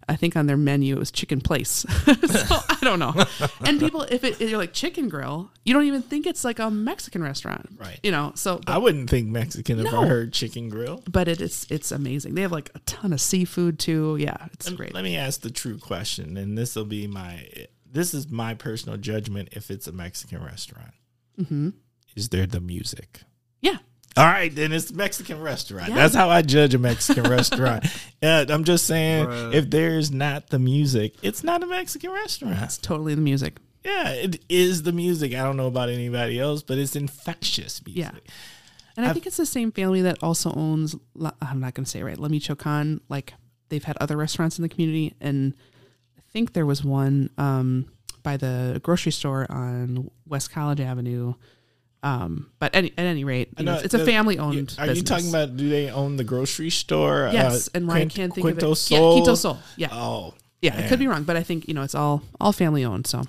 [0.09, 1.71] I think on their menu it was Chicken Place.
[2.07, 3.15] so I don't know.
[3.65, 6.59] And people, if it, if you're like Chicken Grill, you don't even think it's like
[6.59, 8.01] a Mexican restaurant, Right.
[8.03, 8.33] You know.
[8.35, 10.07] So, I wouldn't think Mexican if I No.
[10.09, 11.03] heard chicken grill.
[11.11, 12.35] but it is it's amazing.
[12.35, 14.17] They have like a ton of seafood too.
[14.19, 14.95] Yeah, it's Let- great.
[14.95, 17.47] Let me ask the true question, and this will be my
[17.91, 19.51] this is my personal judgment.
[19.53, 20.95] If it's a Mexican restaurant,
[21.49, 21.71] hmm
[22.17, 23.21] is there the music?
[23.61, 23.79] Yeah.
[24.17, 25.89] All right, then it's Mexican restaurant.
[25.89, 25.95] Yeah.
[25.95, 27.85] That's how I judge a Mexican restaurant.
[28.25, 29.53] Uh, I'm just saying, Bruh.
[29.53, 32.57] if there's not the music, it's not a Mexican restaurant.
[32.63, 33.59] It's totally the music.
[33.85, 35.35] Yeah, it is the music.
[35.35, 38.01] I don't know about anybody else, but it's infectious music.
[38.01, 38.13] Yeah.
[38.97, 40.95] And I I've- think it's the same family that also owns.
[41.41, 42.17] I'm not going to say it right.
[42.17, 43.01] La Michoacan.
[43.09, 43.35] Like
[43.71, 45.53] they've had other restaurants in the community, and
[46.17, 47.87] I think there was one um,
[48.23, 51.35] by the grocery store on West College Avenue.
[52.05, 54.75] Um, but any, at any rate, know, know, it's a the- family owned.
[54.79, 55.57] Are you talking about?
[55.57, 57.31] Do they own the grocery store?
[57.33, 58.77] Yes, uh, and Ryan Quin- can't think Quinto of it.
[58.77, 59.11] Sol?
[59.11, 59.59] Yeah, Quinto Sol.
[59.77, 60.79] Yeah, Oh, yeah.
[60.79, 63.07] It could be wrong, but I think you know it's all all family owned.
[63.07, 63.23] So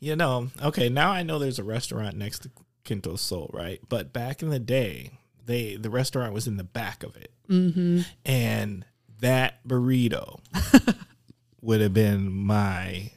[0.00, 2.50] You know, okay, now I know there's a restaurant next to
[2.86, 3.80] Quinto Sol, right?
[3.88, 5.10] But back in the day,
[5.44, 7.30] they the restaurant was in the back of it.
[7.50, 8.00] mm-hmm.
[8.24, 8.84] And
[9.20, 10.40] that burrito
[11.60, 13.10] would have been my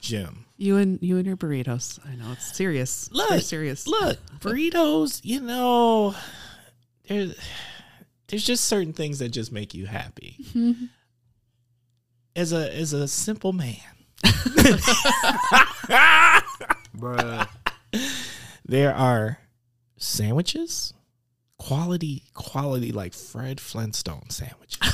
[0.00, 0.44] gym.
[0.56, 1.98] you and you and your burritos.
[2.06, 3.08] I know it's serious.
[3.08, 3.86] It's very Look, serious.
[3.86, 6.14] Look, burritos, you know,
[7.08, 7.34] there's
[8.28, 10.36] there's just certain things that just make you happy.
[10.54, 10.84] Mm-hmm.
[12.36, 13.76] As a as a simple man.
[16.96, 17.48] Bruh.
[18.66, 19.38] there are
[19.96, 20.92] sandwiches,
[21.58, 24.87] quality, quality like Fred Flintstone sandwiches.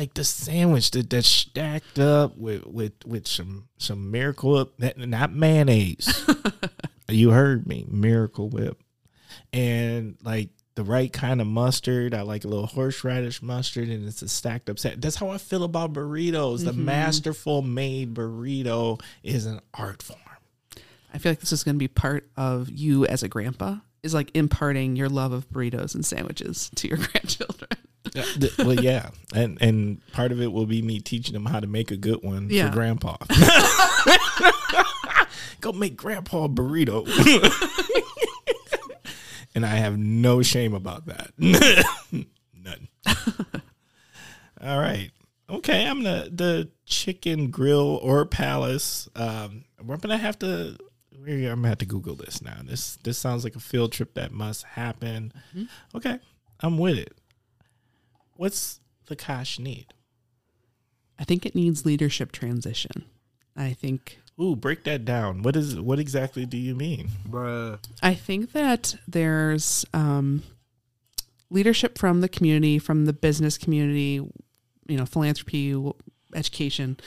[0.00, 5.30] Like the sandwich that that's stacked up with with with some some Miracle Whip, not
[5.34, 6.26] mayonnaise.
[7.08, 8.82] you heard me, Miracle Whip,
[9.52, 12.14] and like the right kind of mustard.
[12.14, 15.02] I like a little horseradish mustard, and it's a stacked up set.
[15.02, 16.64] That's how I feel about burritos.
[16.64, 16.86] The mm-hmm.
[16.86, 20.18] masterful made burrito is an art form.
[21.12, 24.14] I feel like this is going to be part of you as a grandpa is
[24.14, 27.68] like imparting your love of burritos and sandwiches to your grandchildren.
[28.14, 28.24] Yeah,
[28.58, 31.90] well, yeah, and and part of it will be me teaching them how to make
[31.90, 32.68] a good one Yeah.
[32.68, 33.16] for Grandpa.
[35.60, 37.06] Go make Grandpa a burrito,
[39.54, 41.32] and I have no shame about that.
[41.38, 42.88] None.
[44.62, 45.10] All right.
[45.50, 49.08] Okay, I'm the the chicken grill or palace.
[49.14, 50.76] Um, we're gonna have to.
[51.14, 52.56] I'm gonna have to Google this now.
[52.64, 55.32] This this sounds like a field trip that must happen.
[55.94, 56.18] Okay,
[56.60, 57.19] I'm with it.
[58.40, 59.92] What's the Kosh need?
[61.18, 63.04] I think it needs leadership transition.
[63.54, 65.42] I think Ooh, break that down.
[65.42, 67.10] What is what exactly do you mean?
[67.28, 67.78] Bruh.
[68.02, 70.42] I think that there's um,
[71.50, 74.26] leadership from the community, from the business community,
[74.88, 75.76] you know, philanthropy,
[76.34, 76.98] education,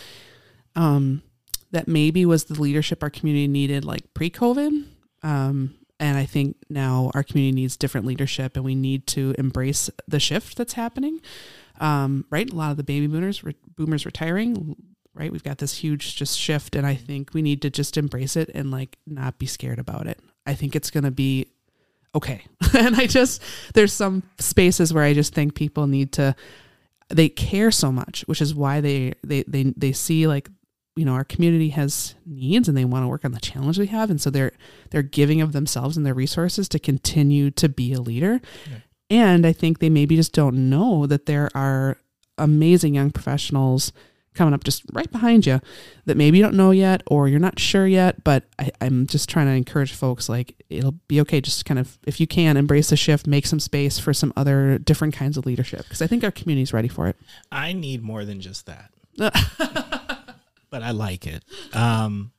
[0.76, 1.24] um,
[1.72, 4.86] that maybe was the leadership our community needed like pre COVID.
[5.24, 5.74] Um,
[6.04, 10.20] and I think now our community needs different leadership and we need to embrace the
[10.20, 11.22] shift that's happening.
[11.80, 12.52] Um, right?
[12.52, 14.76] A lot of the baby boomers, re- boomers retiring,
[15.14, 15.32] right?
[15.32, 18.52] We've got this huge just shift and I think we need to just embrace it
[18.54, 20.20] and like not be scared about it.
[20.46, 21.48] I think it's going to be
[22.14, 22.44] okay.
[22.78, 23.42] and I just
[23.74, 26.36] there's some spaces where I just think people need to
[27.08, 30.50] they care so much, which is why they they they they see like
[30.96, 33.88] you know our community has needs and they want to work on the challenge we
[33.88, 34.52] have and so they're
[34.92, 38.42] they're giving of themselves and their resources to continue to be a leader.
[39.10, 41.98] And I think they maybe just don't know that there are
[42.38, 43.92] amazing young professionals
[44.34, 45.62] coming up just right behind you
[46.06, 48.24] that maybe you don't know yet or you're not sure yet.
[48.24, 51.42] But I, I'm just trying to encourage folks like it'll be okay.
[51.42, 54.80] Just kind of, if you can, embrace the shift, make some space for some other
[54.80, 57.16] different kinds of leadership because I think our community's ready for it.
[57.52, 58.90] I need more than just that.
[60.74, 61.44] but I like it.
[61.72, 62.32] Um,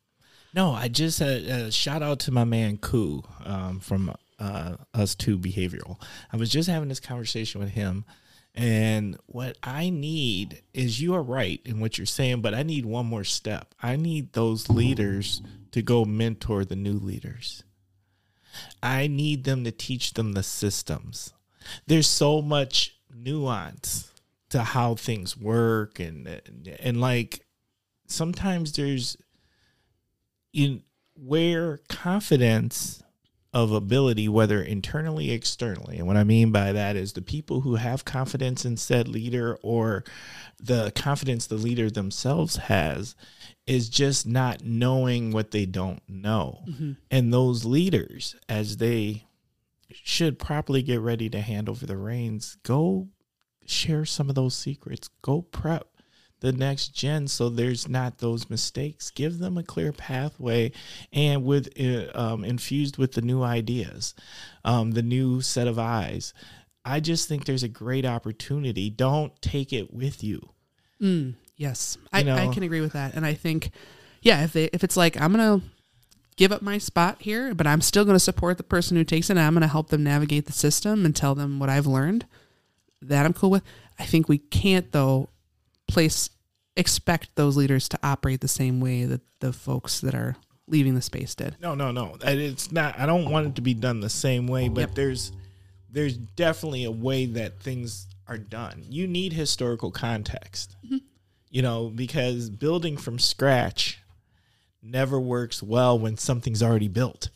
[0.54, 5.14] no, I just uh, uh, shout out to my man Koo um, from uh, Us
[5.14, 6.02] Two Behavioral.
[6.32, 8.04] I was just having this conversation with him,
[8.52, 12.84] and what I need is you are right in what you're saying, but I need
[12.84, 13.72] one more step.
[13.80, 17.62] I need those leaders to go mentor the new leaders.
[18.82, 21.32] I need them to teach them the systems.
[21.86, 24.10] There's so much nuance
[24.50, 26.40] to how things work and
[26.80, 27.43] and like
[28.06, 29.16] sometimes there's
[30.52, 30.82] in
[31.14, 33.02] where confidence
[33.52, 37.76] of ability whether internally externally and what i mean by that is the people who
[37.76, 40.02] have confidence in said leader or
[40.60, 43.14] the confidence the leader themselves has
[43.66, 46.62] is just not knowing what they don't know.
[46.68, 46.92] Mm-hmm.
[47.10, 49.26] And those leaders as they
[49.90, 53.08] should properly get ready to hand over the reins go
[53.64, 55.08] share some of those secrets.
[55.22, 55.88] Go prep
[56.44, 59.10] the next gen so there's not those mistakes.
[59.10, 60.72] Give them a clear pathway
[61.10, 64.14] and with uh, um, infused with the new ideas
[64.62, 66.34] um, the new set of eyes.
[66.84, 68.90] I just think there's a great opportunity.
[68.90, 70.50] Don't take it with you.
[71.00, 73.70] Mm, yes, I, know- I can agree with that, and I think,
[74.20, 75.62] yeah, if they if it's like I'm gonna
[76.36, 79.38] give up my spot here, but I'm still gonna support the person who takes it,
[79.38, 82.26] and I'm gonna help them navigate the system and tell them what I've learned,
[83.00, 83.62] that I'm cool with.
[83.98, 85.30] I think we can't though
[85.88, 86.28] place
[86.76, 91.02] expect those leaders to operate the same way that the folks that are leaving the
[91.02, 91.56] space did.
[91.60, 92.16] No, no, no.
[92.22, 92.98] It's not.
[92.98, 94.94] I don't want it to be done the same way, but Yep.
[94.94, 95.32] there's
[95.90, 98.82] there's definitely a way that things are done.
[98.88, 100.74] You need historical context,
[101.50, 104.00] you know, because building from scratch
[104.82, 107.28] never works well when something's already built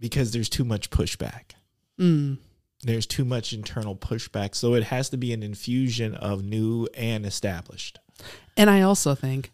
[0.00, 1.52] because there's too much pushback.
[2.00, 2.38] Mm,
[2.82, 7.24] There's too much internal pushback, so it has to be an infusion of new and
[7.24, 7.98] established.
[8.56, 9.52] And I also think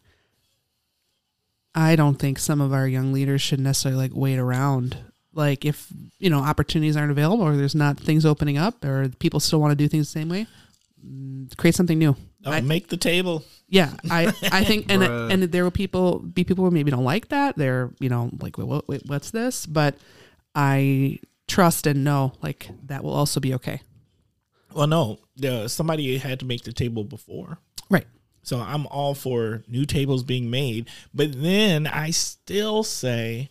[1.75, 4.97] I don't think some of our young leaders should necessarily like wait around.
[5.35, 5.87] Like if,
[6.19, 9.73] you know, opportunities aren't available or there's not things opening up or people still want
[9.73, 10.47] to do things the same way,
[11.07, 12.17] mm, create something new.
[12.45, 13.45] Oh, I- make the table.
[13.69, 15.03] Yeah, I I think and
[15.33, 17.57] and there will people be people who maybe don't like that.
[17.57, 19.67] They're, you know, like wait, what, wait, what's this?
[19.67, 19.97] But
[20.55, 21.19] I
[21.49, 23.81] trust and know like that will also be okay.
[24.73, 27.59] Well, no, uh, somebody had to make the table before.
[27.91, 28.07] Right.
[28.43, 33.49] So I'm all for new tables being made, but then I still say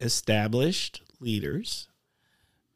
[0.00, 1.88] established leaders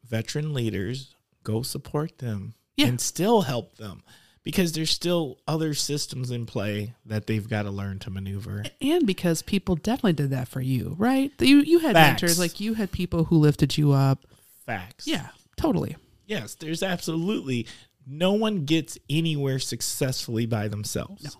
[0.09, 2.87] veteran leaders, go support them Yeah.
[2.87, 4.05] and still help them
[4.47, 8.63] because there's still other systems in play that they've got to learn to maneuver.
[8.81, 11.33] and because people definitely did that for you, right?
[11.41, 12.23] You you had Facts.
[12.23, 14.21] mentors, like you had people who lifted you up.
[14.65, 15.09] Facts.
[15.09, 15.97] Yeah, totally.
[16.27, 17.67] Yes, there's absolutely
[18.07, 21.25] no one gets anywhere successfully by themselves.
[21.25, 21.31] No.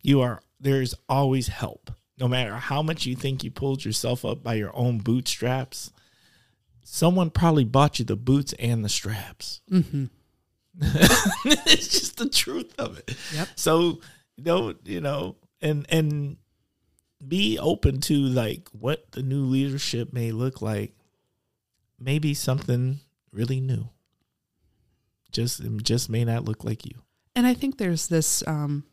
[0.00, 1.90] You are there's always help.
[2.18, 5.92] No matter how much you think you pulled yourself up by your own bootstraps,
[6.82, 9.60] someone probably bought you the boots and the straps.
[9.70, 10.06] Mm-hmm.
[10.80, 13.16] it's just the truth of it.
[13.34, 13.48] Yep.
[13.56, 14.00] So
[14.42, 16.36] don't you know, and and
[17.26, 20.92] be open to like what the new leadership may look like.
[21.98, 23.00] Maybe something
[23.32, 23.88] really new.
[25.30, 26.94] Just just may not look like you.
[27.34, 28.42] And I think there's this.
[28.46, 28.84] Um,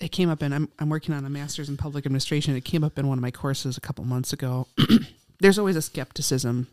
[0.00, 0.52] it came up in.
[0.52, 2.54] I'm I'm working on a master's in public administration.
[2.54, 4.68] It came up in one of my courses a couple months ago.
[5.40, 6.68] there's always a skepticism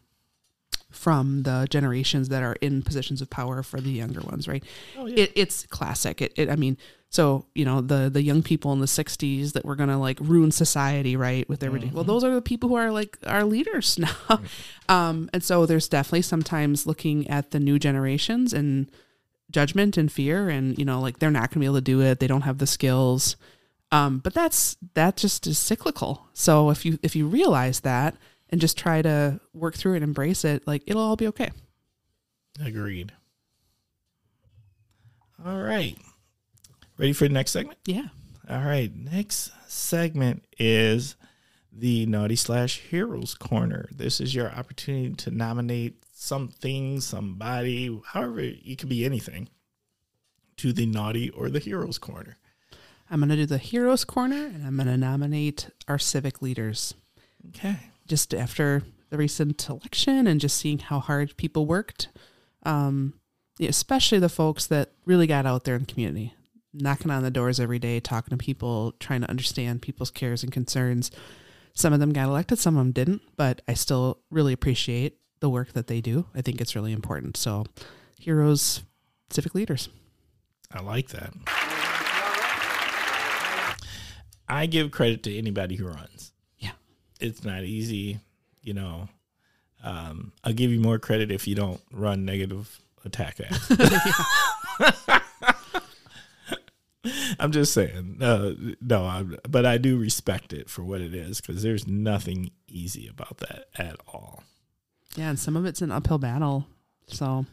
[0.95, 4.63] from the generations that are in positions of power for the younger ones, right?
[4.97, 6.21] Oh It, it's classic.
[6.21, 6.77] It, it, I mean,
[7.09, 10.51] so you know the the young people in the '60s that were gonna like ruin
[10.51, 11.47] society, right?
[11.47, 13.97] With their ridic- well, those are the people who are like our leaders
[14.29, 14.41] now.
[14.89, 18.91] um, and so there's definitely sometimes looking at the new generations and
[19.51, 22.19] judgment and fear, and you know, like they're not gonna be able to do it.
[22.19, 23.35] They don't have the skills.
[23.91, 26.27] Um, but that's that just is cyclical.
[26.33, 28.15] So if you if you realize that
[28.49, 31.51] and just try to work through it, embrace it, like it'll all be okay.
[32.63, 33.11] Agreed.
[35.45, 35.97] All right.
[36.97, 37.77] Ready for the next segment?
[37.85, 38.07] Yeah.
[38.49, 38.95] All right.
[38.95, 41.15] Next segment is
[41.71, 43.89] the Naughty Slash Heroes Corner.
[43.91, 49.49] This is your opportunity to nominate something, somebody, however, it could be anything,
[50.57, 52.37] to the Naughty or the Heroes Corner.
[53.09, 56.95] I'm going to do the heroes corner and I'm going to nominate our civic leaders.
[57.49, 57.77] Okay.
[58.07, 62.09] Just after the recent election and just seeing how hard people worked,
[62.63, 63.13] um,
[63.59, 66.33] especially the folks that really got out there in the community,
[66.73, 70.51] knocking on the doors every day, talking to people, trying to understand people's cares and
[70.51, 71.11] concerns.
[71.73, 75.49] Some of them got elected, some of them didn't, but I still really appreciate the
[75.49, 76.25] work that they do.
[76.33, 77.37] I think it's really important.
[77.37, 77.65] So,
[78.19, 78.81] heroes,
[79.29, 79.89] civic leaders.
[80.71, 81.33] I like that.
[84.47, 86.31] I give credit to anybody who runs.
[87.19, 88.19] It's not easy,
[88.61, 89.09] you know.
[89.83, 93.71] Um, I'll give you more credit if you don't run negative attack ads.
[97.39, 98.17] I'm just saying.
[98.21, 102.51] Uh, no, I'm, but I do respect it for what it is because there's nothing
[102.67, 104.43] easy about that at all.
[105.15, 106.65] Yeah, and some of it's an uphill battle.
[107.07, 107.45] So,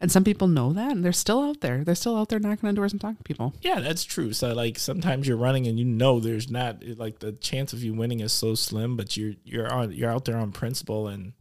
[0.00, 1.84] and some people know that, and they're still out there.
[1.84, 3.54] They're still out there knocking on doors and talking to people.
[3.60, 4.32] Yeah, that's true.
[4.32, 7.92] So like sometimes you're running and you know there's not like the chance of you
[7.92, 11.34] winning is so slim, but you're you're on you're out there on principle and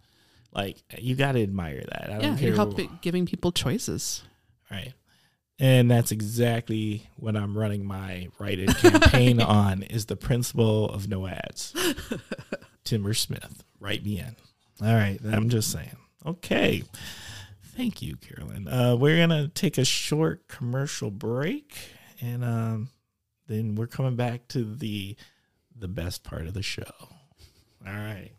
[0.52, 2.12] like you got to admire that.
[2.12, 4.24] I Yeah, you're helping giving people choices.
[4.70, 4.94] Right.
[5.62, 11.28] And that's exactly what I'm running my write-in campaign on is the principle of no
[11.28, 11.74] ads.
[12.86, 14.36] Timber Smith, write me in.
[14.82, 15.98] All right, I'm just saying.
[16.26, 16.84] Okay.
[17.80, 18.68] Thank you, Carolyn.
[18.68, 21.78] Uh, we're gonna take a short commercial break,
[22.20, 22.90] and um,
[23.48, 25.16] then we're coming back to the
[25.78, 26.92] the best part of the show.
[27.00, 28.32] All right.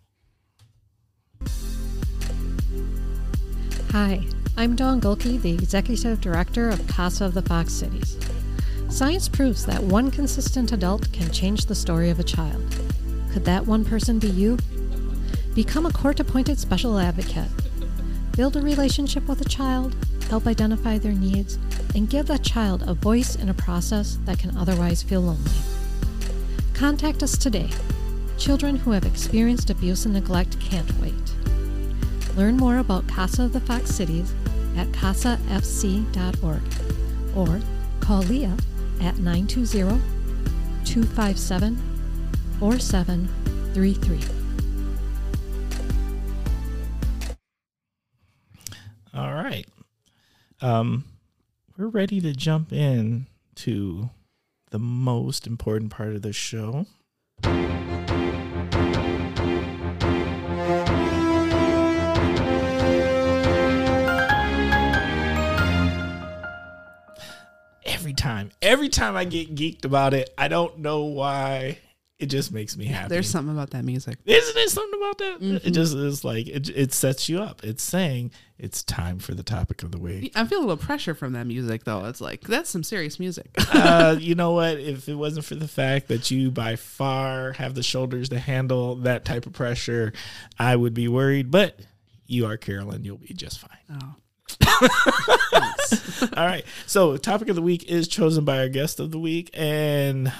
[3.92, 4.20] Hi,
[4.58, 8.18] I'm Dawn Gulke, the Executive Director of CASA of the Fox Cities.
[8.90, 12.62] Science proves that one consistent adult can change the story of a child.
[13.32, 14.58] Could that one person be you?
[15.54, 17.48] Become a court appointed special advocate.
[18.40, 19.94] Build a relationship with a child,
[20.30, 21.58] help identify their needs,
[21.94, 25.50] and give that child a voice in a process that can otherwise feel lonely.
[26.72, 27.68] Contact us today.
[28.38, 31.34] Children who have experienced abuse and neglect can't wait.
[32.34, 34.32] Learn more about CASA of the Fox Cities
[34.74, 36.62] at casafc.org
[37.36, 37.60] or
[38.00, 38.56] call Leah
[39.02, 40.00] at 920
[40.86, 41.76] 257
[42.58, 44.39] 4733.
[49.12, 49.66] All right.
[50.60, 51.04] Um,
[51.76, 54.10] we're ready to jump in to
[54.70, 56.86] the most important part of the show.
[67.84, 71.78] Every time, every time I get geeked about it, I don't know why.
[72.20, 73.08] It just makes me happy.
[73.08, 74.18] There's something about that music.
[74.26, 75.36] Isn't it something about that?
[75.40, 75.72] It Mhm.
[75.72, 77.64] just is like it, it sets you up.
[77.64, 80.30] It's saying it's time for the topic of the week.
[80.36, 82.04] I feel a little pressure from that music, though.
[82.04, 83.48] It's like that's some serious music.
[83.72, 84.78] uh, you know what?
[84.78, 88.96] If it wasn't for the fact that you by far have the shoulders to handle
[88.96, 90.12] that type of pressure,
[90.58, 91.50] I would be worried.
[91.50, 91.80] But
[92.26, 93.02] you are Carolyn.
[93.02, 93.98] You'll be just fine.
[94.02, 94.14] Oh.
[96.36, 96.64] All right.
[96.86, 100.32] So, topic of the week is chosen by our guest of the week, and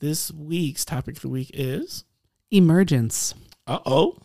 [0.00, 2.04] this week's topic of the week is
[2.50, 3.34] Emergence.
[3.66, 4.18] uh oh.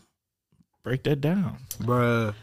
[0.84, 1.58] Break that down.
[1.80, 2.34] Bruh.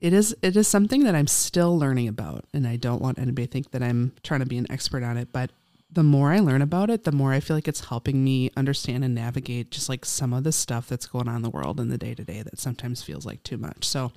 [0.00, 3.46] It is it is something that I'm still learning about, and I don't want anybody
[3.46, 5.28] to think that I'm trying to be an expert on it.
[5.32, 5.50] But
[5.90, 9.04] the more I learn about it, the more I feel like it's helping me understand
[9.04, 11.88] and navigate just like some of the stuff that's going on in the world in
[11.88, 13.84] the day to day that sometimes feels like too much.
[13.84, 14.12] So,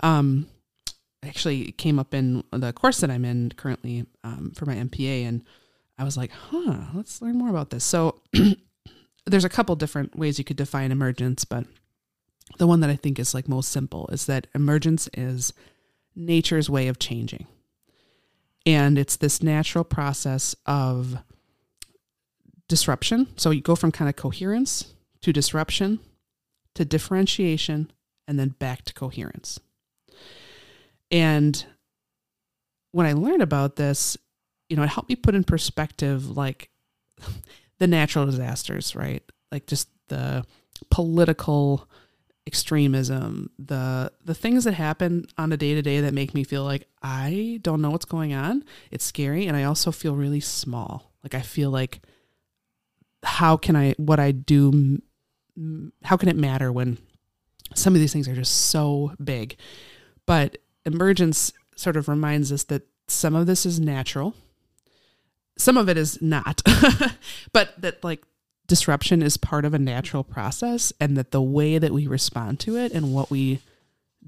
[0.00, 0.48] um,
[1.22, 5.28] actually it came up in the course that I'm in currently um, for my MPA,
[5.28, 5.44] and
[5.98, 7.84] I was like, huh, let's learn more about this.
[7.84, 8.22] So,
[9.26, 11.64] there's a couple different ways you could define emergence, but
[12.58, 15.52] the one that I think is like most simple is that emergence is
[16.14, 17.46] nature's way of changing.
[18.64, 21.18] And it's this natural process of
[22.68, 23.28] disruption.
[23.36, 26.00] So you go from kind of coherence to disruption
[26.78, 27.90] to differentiation
[28.28, 29.58] and then back to coherence.
[31.10, 31.64] And
[32.92, 34.16] when I learned about this,
[34.68, 36.70] you know, it helped me put in perspective like
[37.78, 39.22] the natural disasters, right?
[39.50, 40.44] Like just the
[40.90, 41.88] political
[42.46, 46.64] extremism, the the things that happen on a day to day that make me feel
[46.64, 48.64] like I don't know what's going on.
[48.90, 51.12] It's scary, and I also feel really small.
[51.22, 52.00] Like I feel like
[53.22, 55.00] how can I what I do?
[56.04, 56.98] How can it matter when
[57.74, 59.56] some of these things are just so big?
[60.26, 64.34] But emergence sort of reminds us that some of this is natural,
[65.58, 66.62] some of it is not,
[67.52, 68.22] but that like
[68.66, 72.76] disruption is part of a natural process and that the way that we respond to
[72.76, 73.60] it and what we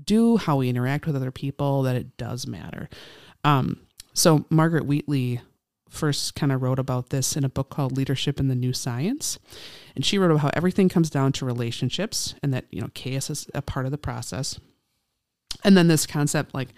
[0.05, 2.89] do, how we interact with other people, that it does matter.
[3.45, 3.81] Um,
[4.12, 5.41] so Margaret Wheatley
[5.89, 9.39] first kind of wrote about this in a book called Leadership in the New Science.
[9.95, 13.28] And she wrote about how everything comes down to relationships and that, you know, chaos
[13.28, 14.59] is a part of the process.
[15.64, 16.68] And then this concept, like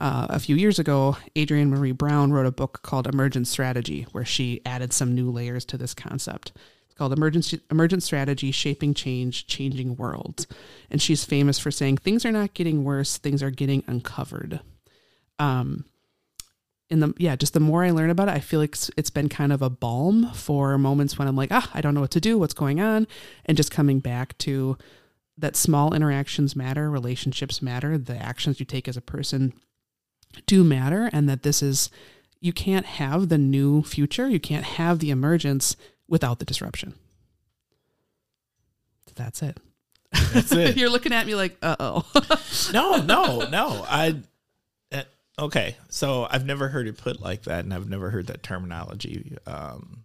[0.00, 4.24] uh, a few years ago, Adrienne Maree Brown wrote a book called Emergent Strategy, where
[4.24, 6.52] she added some new layers to this concept.
[6.86, 10.46] It's called Emergent, Emergent Strategy Shaping Change, Changing Worlds.
[10.90, 14.60] And she's famous for saying things are not getting worse, things are getting uncovered.
[15.38, 15.84] Um,
[16.90, 19.10] in the yeah, just the more I learn about it, I feel like it's- it's
[19.10, 22.10] been kind of a balm for moments when I'm like, ah, I don't know what
[22.12, 23.06] to do, what's going on,
[23.46, 24.76] and just coming back to
[25.38, 29.54] that small interactions matter, relationships matter, the actions you take as a person
[30.46, 31.90] do matter, and that this is
[32.40, 35.76] you can't have the new future, you can't have the emergence
[36.08, 36.94] without the disruption.
[39.14, 39.58] That's it.
[40.32, 40.76] That's it.
[40.76, 42.04] You're looking at me like, uh oh.
[42.72, 43.84] no, no, no.
[43.88, 44.20] I
[44.92, 45.02] uh,
[45.38, 45.76] okay.
[45.88, 50.04] So I've never heard it put like that, and I've never heard that terminology um,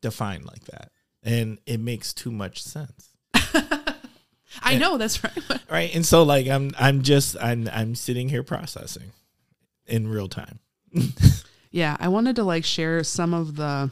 [0.00, 0.90] defined like that,
[1.22, 3.10] and it makes too much sense,
[4.62, 5.60] I know that's right.
[5.70, 5.94] right?
[5.94, 9.12] And so, like, I'm, I'm just, I'm, I'm sitting here processing
[9.86, 10.58] in real time.
[11.70, 13.90] Yeah, I wanted to like share some of the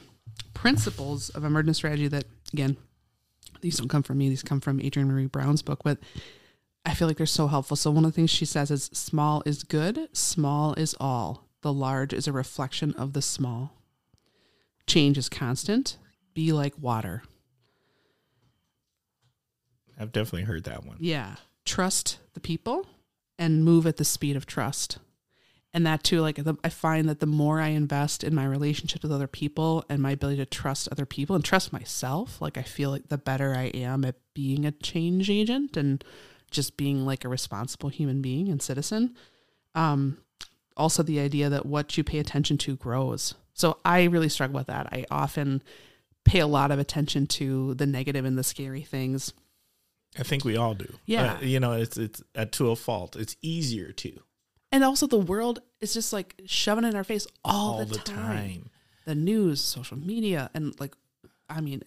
[0.55, 2.77] principles of emergent strategy that again,
[3.61, 5.99] these don't come from me, these come from Adrienne Maree Brown's book, but
[6.85, 7.77] I feel like they're so helpful.
[7.77, 11.49] So one of the things she says is small is good, small is all.
[11.63, 13.73] The large is a reflection of the small.
[14.87, 15.97] Change is constant.
[16.33, 17.23] Be like water.
[19.99, 20.97] I've definitely heard that one.
[21.01, 21.37] Yeah.
[21.65, 22.87] Trust the people
[23.39, 24.99] and move at the speed of trust.
[25.75, 29.03] And that too, like the, I find that the more I invest in my relationships
[29.03, 32.63] with other people and my ability to trust other people and trust myself, like I
[32.63, 36.03] feel like the better I am at being a change agent and
[36.51, 39.17] just being like a responsible human being and citizen.
[39.75, 40.19] Um,
[40.79, 43.35] also, the idea that what you pay attention to grows.
[43.53, 44.87] So I really struggle with that.
[44.93, 45.63] I often
[46.25, 49.33] pay a lot of attention to the negative and the scary things
[50.19, 50.93] I think we all do.
[51.07, 51.35] Yeah.
[51.35, 53.17] Uh, you know, it's it's uh, to a fault.
[53.17, 54.21] It's easier to
[54.73, 58.71] And also, the world is just like shoving in our face all, the, time.
[59.05, 60.95] The news, social media, and like,
[61.49, 61.83] I mean,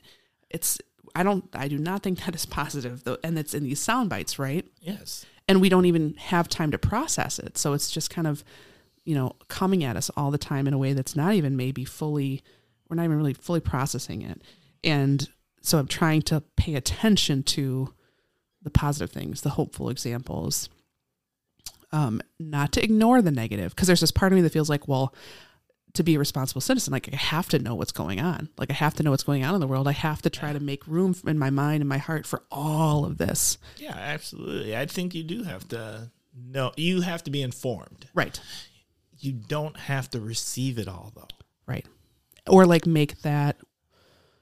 [0.50, 0.80] it's.
[1.16, 1.50] I don't.
[1.54, 4.66] I do not think that is positive though, and it's in these sound bites, right?
[4.82, 5.26] Yes.
[5.48, 8.44] And we don't even have time to process it, so it's just kind of,
[9.04, 11.86] you know, coming at us all the time in a way that's not even maybe
[11.86, 12.44] fully.
[12.88, 14.44] We're not even really fully processing it,
[14.84, 15.28] and
[15.62, 17.94] so I'm trying to pay attention to
[18.62, 20.70] the positive things, the hopeful examples,
[21.92, 24.88] um, not to ignore the negative because there's this part of me that feels like
[24.88, 25.14] well
[25.94, 28.74] to be a responsible citizen like i have to know what's going on like i
[28.74, 30.86] have to know what's going on in the world i have to try to make
[30.86, 34.78] room in my mind and my heart for all of this Yeah, absolutely.
[34.78, 36.74] I think you do have to know.
[36.78, 38.08] You have to be informed.
[38.14, 38.40] right
[39.18, 41.28] You don't have to receive it all, though.
[41.66, 41.88] right
[42.48, 43.58] or like make that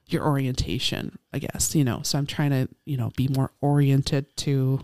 [0.08, 4.26] your orientation i guess you know so i'm trying to you know be more oriented
[4.38, 4.80] to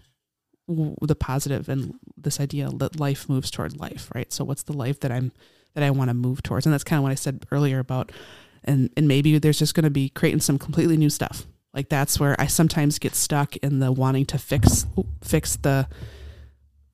[0.67, 4.31] the positive and this idea that life moves toward life, right?
[4.31, 5.31] So what's the life that I'm
[5.73, 6.65] that I want to move towards?
[6.65, 8.11] And that's kind of what I said earlier about
[8.63, 11.45] and and maybe there's just going to be creating some completely new stuff.
[11.73, 14.85] Like that's where I sometimes get stuck in the wanting to fix
[15.21, 15.87] fix the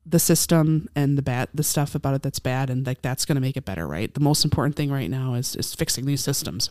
[0.04, 3.36] the system and the bad the stuff about it that's bad and like that's going
[3.36, 4.12] to make it better, right?
[4.12, 6.70] The most important thing right now is is fixing these systems.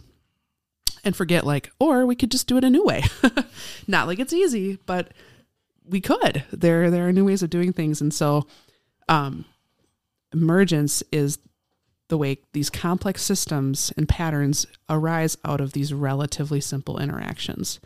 [1.04, 3.04] And forget like or we could just do it a new way.
[3.88, 5.14] Not like it's easy, but
[5.86, 6.44] we could.
[6.52, 8.48] There there are new ways of doing things and so
[9.08, 9.46] um
[10.34, 11.40] emergence is
[12.10, 17.80] the way these complex systems and patterns arise out of these relatively simple interactions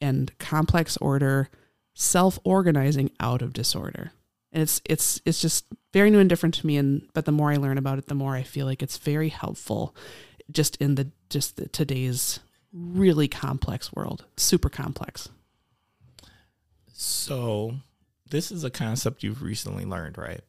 [0.00, 1.48] and complex order
[1.94, 4.12] self-organizing out of disorder
[4.52, 7.50] and it's it's it's just very new and different to me and but the more
[7.50, 9.96] i learn about it the more i feel like it's very helpful
[10.50, 12.40] just in the just the, today's
[12.78, 15.28] really complex world super complex
[16.92, 17.76] So,
[18.30, 20.40] this is a concept you've recently learned, right?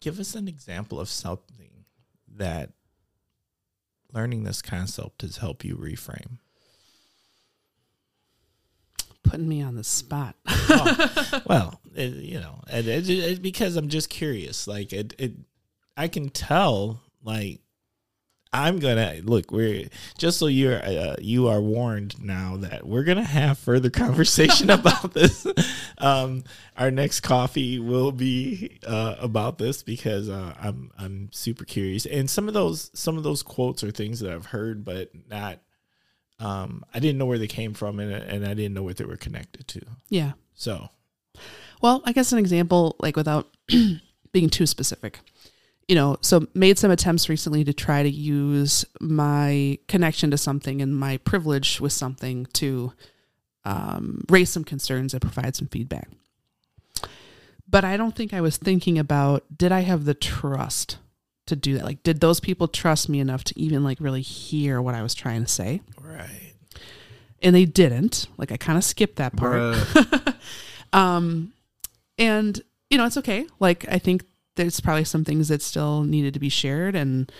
[0.00, 1.84] Give us an example of something
[2.36, 2.70] that
[4.12, 6.38] learning this concept has helped you reframe.
[9.22, 14.08] putting me on the spot Oh, well, it, you know, it, it, because I'm just
[14.08, 14.66] curious.
[14.66, 15.32] Like it, it,
[15.96, 17.02] I can tell.
[17.22, 17.60] Like
[18.52, 19.50] I'm gonna look.
[19.52, 24.70] We're just so you're uh, you are warned now that we're gonna have further conversation
[24.70, 25.46] about this.
[26.00, 26.44] Um,
[26.76, 32.06] our next coffee will be uh, about this because uh, I'm I'm super curious.
[32.06, 35.58] And some of those some of those quotes are things that I've heard, but not.
[36.38, 39.04] Um, I didn't know where they came from, and and I didn't know what they
[39.04, 39.80] were connected to.
[40.08, 40.88] yeah So
[41.82, 43.48] Well, I guess an example, like without
[44.32, 45.18] being too specific,
[45.88, 50.82] you know, so made some attempts recently to try to use my connection to something
[50.82, 52.92] and my privilege with something to
[53.64, 56.08] um, raise some concerns and provide some feedback.
[57.70, 60.98] But I don't think I was thinking about did I have the trust
[61.46, 61.84] to do that?
[61.84, 65.14] Like, did those people trust me enough to even like really hear what I was
[65.14, 65.80] trying to say?
[66.00, 66.52] right.
[67.40, 68.26] And they didn't.
[68.36, 69.76] Like, I kind of skipped that part.
[70.92, 71.52] Um,
[72.16, 72.60] and
[72.90, 73.46] you know, it's okay.
[73.60, 74.24] Like I think
[74.58, 77.32] there's probably some things that still needed to be shared, and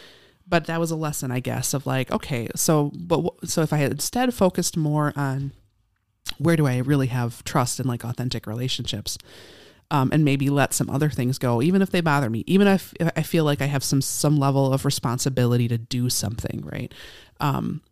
[0.46, 3.76] but that was a lesson, I guess, of like, okay, so but so if I
[3.76, 5.52] had instead focused more on
[6.38, 9.18] where do I really have trust and like authentic relationships,
[9.90, 12.94] um, and maybe let some other things go, even if they bother me, even if,
[13.00, 16.92] if I feel like I have some some level of responsibility to do something, right?
[17.40, 17.82] Um,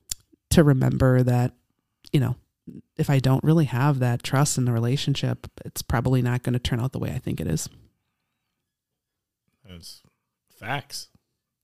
[0.51, 1.53] to remember that,
[2.13, 2.37] you know,
[2.97, 6.59] if I don't really have that trust in the relationship, it's probably not going to
[6.59, 7.69] turn out the way I think it is.
[9.69, 10.03] It's
[10.59, 11.09] facts.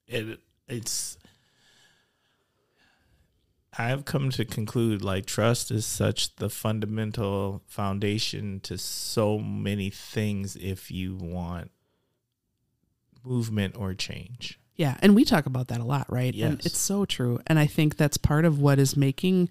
[0.07, 1.17] It it's
[3.79, 10.57] I've come to conclude like trust is such the fundamental foundation to so many things
[10.57, 11.71] if you want
[13.25, 14.59] movement or change.
[14.75, 16.35] Yeah, and we talk about that a lot, right?
[16.35, 16.67] And Yes.
[16.67, 17.41] it's so true.
[17.47, 19.49] And I think that's part of what is making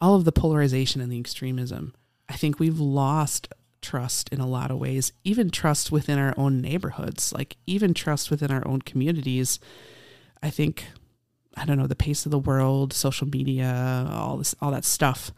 [0.00, 1.94] all of the polarization and the extremism.
[2.28, 3.48] I think we've lost
[3.82, 8.30] trust in a lot of ways, even trust within our own neighborhoods, like even trust
[8.30, 9.58] within our own communities.
[10.42, 10.86] I think
[11.56, 15.32] I don't know, the pace of the world, social media, all this all that stuff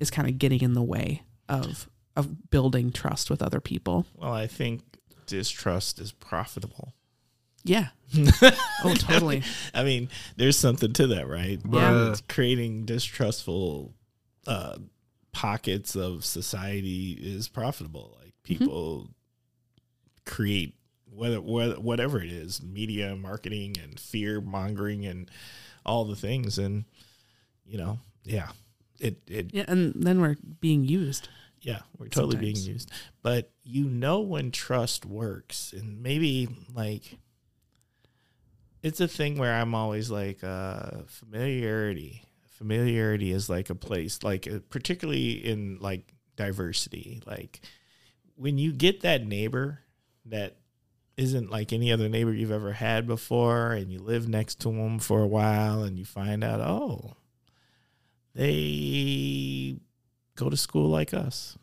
[0.00, 4.06] is kind of getting in the way of of building trust with other people.
[4.16, 4.82] Well, I think
[5.26, 6.94] distrust is profitable.
[7.62, 7.88] Yeah.
[8.84, 9.42] oh, totally.
[9.74, 11.60] I mean, there's something to that, right?
[11.64, 11.92] Yeah.
[11.92, 12.10] Bruh.
[12.10, 13.94] It's creating distrustful
[14.46, 14.78] uh,
[15.32, 18.18] pockets of society is profitable.
[18.22, 19.10] Like people
[20.26, 20.74] create
[21.12, 25.30] whether, whether whatever it is, media marketing and fear mongering and
[25.84, 26.84] all the things, and
[27.66, 28.48] you know, yeah,
[28.98, 31.28] it it Yeah, and then we're being used.
[31.62, 32.90] yeah, we're totally being used.
[33.22, 37.18] But you know when trust works, and maybe like
[38.82, 42.22] it's a thing where I'm always like uh, familiarity.
[42.60, 47.22] Familiarity is like a place, like uh, particularly in like diversity.
[47.26, 47.60] Like
[48.36, 49.80] when you get that neighbor
[50.26, 50.58] that
[51.16, 54.98] isn't like any other neighbor you've ever had before, and you live next to them
[54.98, 57.14] for a while, and you find out, oh,
[58.34, 59.78] they
[60.36, 61.56] go to school like us.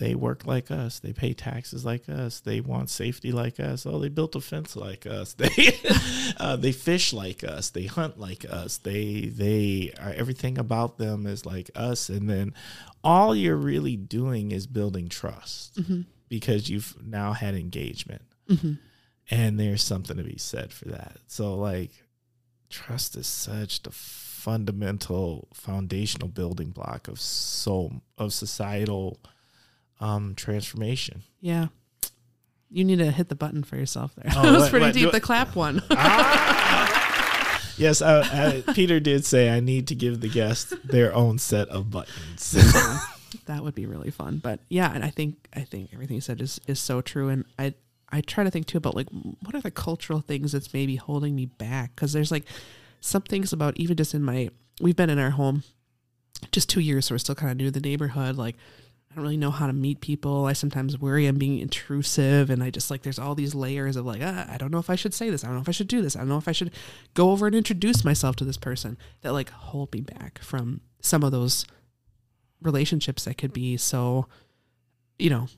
[0.00, 0.98] They work like us.
[0.98, 2.40] They pay taxes like us.
[2.40, 3.84] They want safety like us.
[3.84, 5.34] Oh, they built a fence like us.
[5.38, 5.78] They
[6.38, 7.68] uh, they fish like us.
[7.68, 8.78] They hunt like us.
[8.78, 12.08] They they are everything about them is like us.
[12.08, 12.54] And then
[13.04, 15.78] all you're really doing is building trust
[16.30, 18.22] because you've now had engagement.
[19.30, 21.18] And there's something to be said for that.
[21.26, 21.90] So like
[22.70, 29.20] trust is such the fundamental foundational building block of so of societal
[30.00, 31.22] um transformation.
[31.40, 31.66] Yeah.
[32.72, 34.32] You need to hit the button for yourself there.
[34.36, 35.04] Oh, that was what- pretty what- deep.
[35.06, 35.82] do- the clap one.
[37.76, 41.66] Yes, uh, uh, Peter did say I need to give the guests their own set
[41.70, 42.50] of buttons.
[43.46, 44.36] that would be really fun.
[44.36, 47.30] But yeah, and I think I think everything you said is is so true.
[47.30, 47.72] And I
[48.10, 49.08] I try to think too about like
[49.42, 52.44] what are the cultural things that's maybe holding me back because there's like
[53.00, 55.62] some things about even just in my we've been in our home
[56.52, 58.36] just two years, so we're still kind of new to the neighborhood.
[58.36, 58.56] Like
[59.10, 60.44] I don't really know how to meet people.
[60.44, 64.06] I sometimes worry I'm being intrusive, and I just like there's all these layers of
[64.06, 65.42] like ah, I don't know if I should say this.
[65.42, 66.14] I don't know if I should do this.
[66.14, 66.70] I don't know if I should
[67.14, 71.24] go over and introduce myself to this person that like hold me back from some
[71.24, 71.64] of those
[72.62, 74.26] relationships that could be so,
[75.18, 75.48] you know,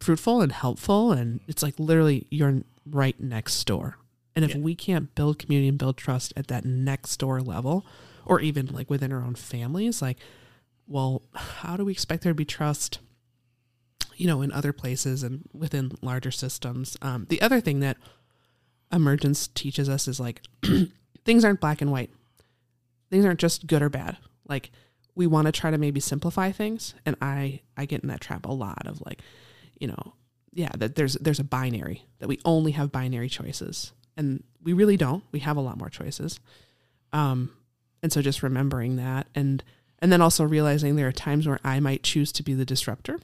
[0.00, 1.12] fruitful and helpful.
[1.12, 3.96] And it's like literally you're right next door.
[4.36, 4.58] And if Yeah.
[4.58, 7.86] we can't build community and build trust at that next door level,
[8.26, 10.18] or even like within our own families, like,
[10.86, 11.19] well,
[11.60, 13.00] how do we expect there to be trust,
[14.16, 16.96] you know, in other places and within larger systems?
[17.02, 17.96] Um, the other thing that
[18.92, 20.42] emergence teaches us is like
[21.24, 22.10] things aren't black and white.
[23.10, 24.16] Things aren't just good or bad.
[24.48, 24.70] Like
[25.14, 28.46] we want to try to maybe simplify things, and I I get in that trap
[28.46, 29.20] a lot of like,
[29.78, 30.14] you know,
[30.52, 34.96] yeah, that there's there's a binary that we only have binary choices, and we really
[34.96, 35.24] don't.
[35.32, 36.40] We have a lot more choices.
[37.12, 37.50] Um,
[38.02, 39.62] and so just remembering that, and
[40.02, 43.18] and then also realizing there are times where I might choose to be the disruptor,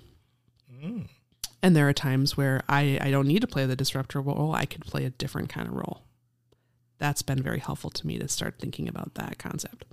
[0.83, 1.09] Mm.
[1.63, 4.55] and there are times where I, I don't need to play the disruptor role.
[4.55, 6.03] I could play a different kind of role.
[6.99, 9.85] That's been very helpful to me to start thinking about that concept.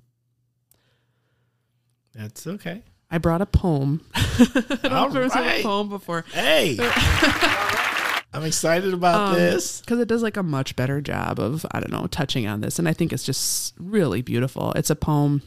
[2.13, 2.83] That's okay.
[3.09, 4.01] I brought a poem.
[4.13, 6.25] I don't know if I've ever seen a poem before.
[6.31, 6.77] Hey,
[8.33, 9.81] I'm excited about Um, this.
[9.81, 12.79] because it does like a much better job of I don't know touching on this,
[12.79, 14.71] and I think it's just really beautiful.
[14.73, 15.41] It's a poem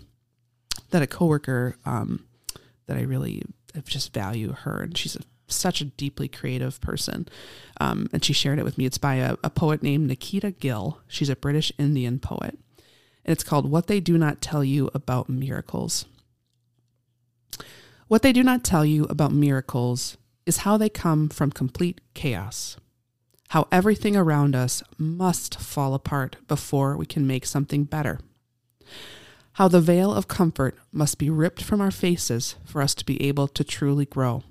[0.97, 2.24] that a coworker um,
[2.86, 3.43] that I really
[3.85, 7.28] just value her, and she's a, such a deeply creative person,
[7.78, 8.86] um, and she shared it with me.
[8.86, 11.01] It's by a, a poet named Nikita Gill.
[11.06, 12.59] She's a British Indian poet,
[13.27, 16.06] and it's called "What They Do Not Tell You About Miracles."
[18.09, 20.16] What they do not tell you about miracles
[20.47, 22.77] is how they come from complete chaos
[23.51, 28.18] how everything around us must fall apart before we can make something better.
[29.56, 33.22] How the veil of comfort must be ripped from our faces for us to be
[33.22, 34.42] able to truly grow.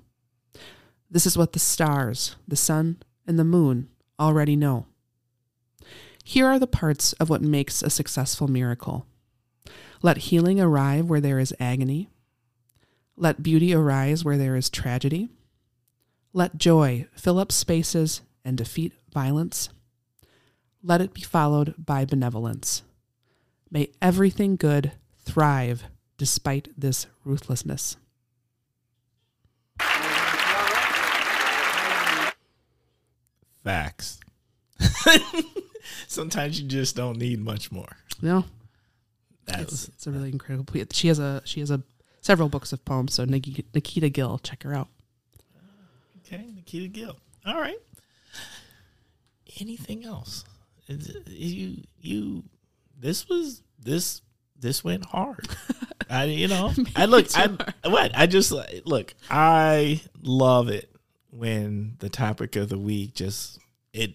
[1.08, 3.88] This is what the stars, the sun, and the moon
[4.18, 4.86] already know.
[6.24, 9.06] Here are the parts of what makes a successful miracle.
[10.02, 12.08] Let healing arrive where there is agony.
[13.16, 15.28] Let beauty arise where there is tragedy.
[16.32, 19.68] Let joy fill up spaces and defeat violence.
[20.82, 22.82] Let it be followed by benevolence.
[23.70, 24.92] May everything good
[25.24, 25.84] thrive
[26.18, 27.96] despite this ruthlessness.
[33.64, 34.20] Facts.
[36.08, 37.96] Sometimes you just don't need much more.
[38.22, 38.44] No,
[39.46, 40.64] That it's, was it's a really incredible.
[40.64, 40.86] poem.
[40.92, 41.82] She has a she has a
[42.20, 43.14] several books of poems.
[43.14, 44.88] So Nikita Gill, check her out.
[46.24, 46.44] okay.
[46.54, 47.16] Nikita Gill.
[47.44, 47.78] All right.
[49.60, 50.44] Anything else?
[50.88, 52.44] Is You you.
[52.98, 54.22] This was this
[54.58, 55.46] this went hard.
[56.10, 57.48] I you know I look I
[57.84, 58.52] what I just
[58.84, 60.90] look I love it
[61.30, 63.58] when the topic of the week just
[63.92, 64.14] it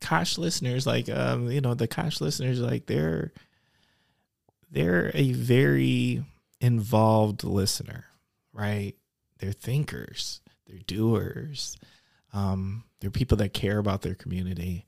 [0.00, 3.32] Kosh listeners like um you know the Kosh listeners like they're
[4.70, 6.24] they're a very
[6.60, 8.06] involved listener
[8.52, 8.94] right
[9.38, 11.76] they're thinkers they're doers
[12.32, 14.86] um they're people that care about their community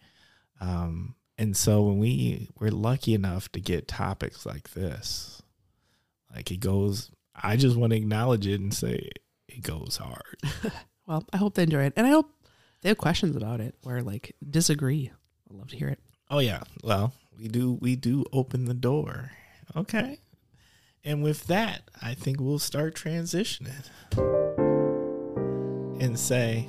[0.61, 5.43] um and so when we we're lucky enough to get topics like this
[6.33, 9.11] like it goes i just want to acknowledge it and say
[9.49, 10.37] it goes hard
[11.11, 12.31] Well, I hope they enjoy it, and I hope
[12.83, 15.11] they have questions about it or like disagree.
[15.51, 15.99] I'd love to hear it.
[16.31, 16.63] Oh yeah.
[16.85, 19.33] Well, we do we do open the door.
[19.75, 20.21] Okay.
[21.03, 23.73] And with that, I think we'll start transitioning
[26.01, 26.69] and say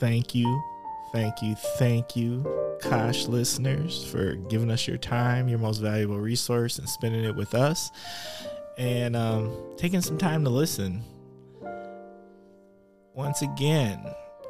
[0.00, 0.60] thank you,
[1.12, 2.44] thank you, thank you,
[2.80, 7.54] Kosh listeners, for giving us your time, your most valuable resource, and spending it with
[7.54, 7.90] us,
[8.76, 11.02] and um, taking some time to listen.
[13.14, 14.00] Once again,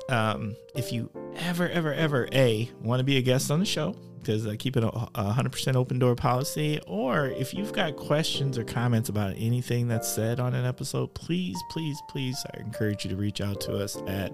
[0.08, 3.94] um, if you ever, ever, ever, A, want to be a guest on the show,
[4.20, 8.58] because I keep it a a 100% open door policy, or if you've got questions
[8.58, 13.10] or comments about anything that's said on an episode, please, please, please, I encourage you
[13.10, 14.32] to reach out to us at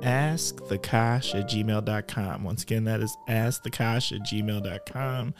[0.00, 2.44] askthekosh at gmail.com.
[2.44, 5.34] Once again, that is askthekosh at gmail.com.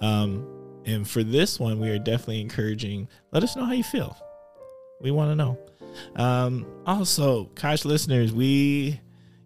[0.00, 0.46] Um,
[0.84, 4.16] and for this one, we are definitely encouraging, let us know how you feel.
[5.00, 5.58] We want to know.
[6.16, 9.00] Um, also, Kosh listeners, we,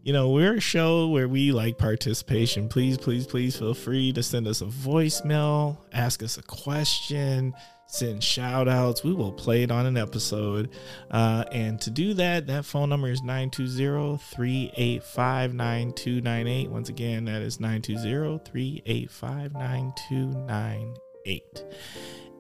[0.09, 2.67] you know, we're a show where we like participation.
[2.67, 7.53] Please, please, please feel free to send us a voicemail, ask us a question,
[7.89, 9.05] send shout outs.
[9.05, 10.71] We will play it on an episode.
[11.11, 16.71] Uh, and to do that, that phone number is 920 385 9298.
[16.71, 21.65] Once again, that is 920 385 9298.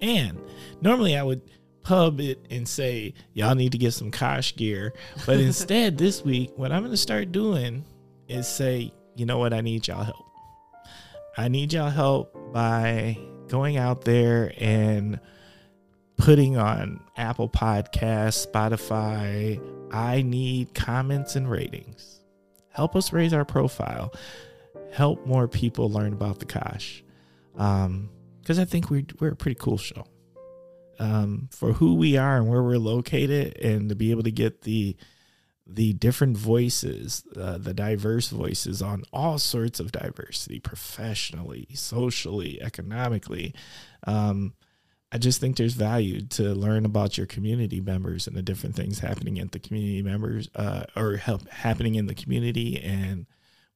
[0.00, 0.40] And
[0.80, 1.42] normally I would
[1.82, 4.92] pub it and say, y'all need to get some Kosh gear.
[5.26, 7.84] But instead, this week, what I'm going to start doing
[8.28, 9.52] is say, you know what?
[9.52, 10.24] I need y'all help.
[11.36, 13.18] I need y'all help by
[13.48, 15.20] going out there and
[16.16, 19.60] putting on Apple Podcasts, Spotify.
[19.92, 22.20] I need comments and ratings.
[22.70, 24.12] Help us raise our profile.
[24.92, 27.02] Help more people learn about the Kosh.
[27.56, 28.10] Um,
[28.40, 30.06] because I think we're we're a pretty cool show.
[31.00, 34.62] Um, for who we are and where we're located, and to be able to get
[34.62, 34.96] the
[35.70, 43.54] the different voices, uh, the diverse voices on all sorts of diversity, professionally, socially, economically.
[44.06, 44.54] Um,
[45.12, 48.98] I just think there's value to learn about your community members and the different things
[48.98, 53.26] happening at the community members uh, or help happening in the community and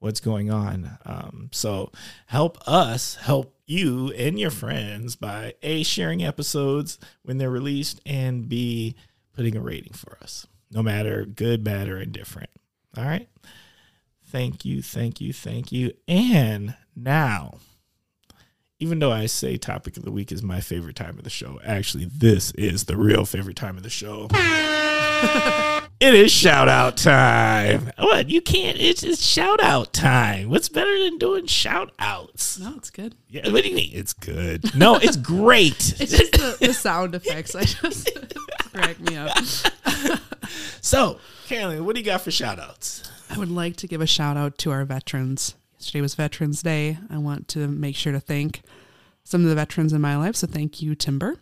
[0.02, 0.98] what's going on.
[1.06, 1.92] Um, so
[2.26, 8.48] help us help you and your friends by a sharing episodes when they're released and
[8.48, 8.96] b
[9.32, 12.50] putting a rating for us, no matter good, bad, or indifferent.
[12.96, 13.28] All right.
[14.26, 15.92] Thank you, thank you, thank you.
[16.08, 17.58] And now
[18.80, 21.60] even though I say topic of the week is my favorite time of the show,
[21.64, 24.26] actually, this is the real favorite time of the show.
[26.02, 27.92] it is shout out time.
[27.96, 28.28] What?
[28.28, 30.50] You can't, it's, it's shout out time.
[30.50, 32.58] What's better than doing shout outs?
[32.58, 33.14] No, it's good.
[33.28, 33.92] Yeah, what do you mean?
[33.94, 34.74] It's good.
[34.74, 35.94] No, it's great.
[36.00, 37.54] It's just the, the sound effects.
[37.54, 38.10] I just
[38.72, 39.30] crack me up.
[40.80, 43.08] so, Carolyn, what do you got for shout outs?
[43.30, 45.54] I would like to give a shout out to our veterans.
[45.78, 46.98] Yesterday was Veterans Day.
[47.10, 48.62] I want to make sure to thank
[49.22, 50.34] some of the veterans in my life.
[50.34, 51.36] So thank you, Timber.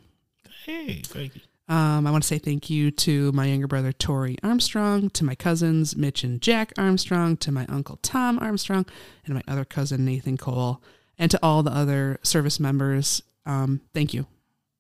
[0.66, 1.40] Hey, thank you.
[1.70, 5.36] Um, I want to say thank you to my younger brother Tori Armstrong, to my
[5.36, 8.86] cousins Mitch and Jack Armstrong, to my uncle Tom Armstrong,
[9.24, 10.82] and my other cousin Nathan Cole,
[11.16, 13.22] and to all the other service members.
[13.46, 14.26] Um, thank you,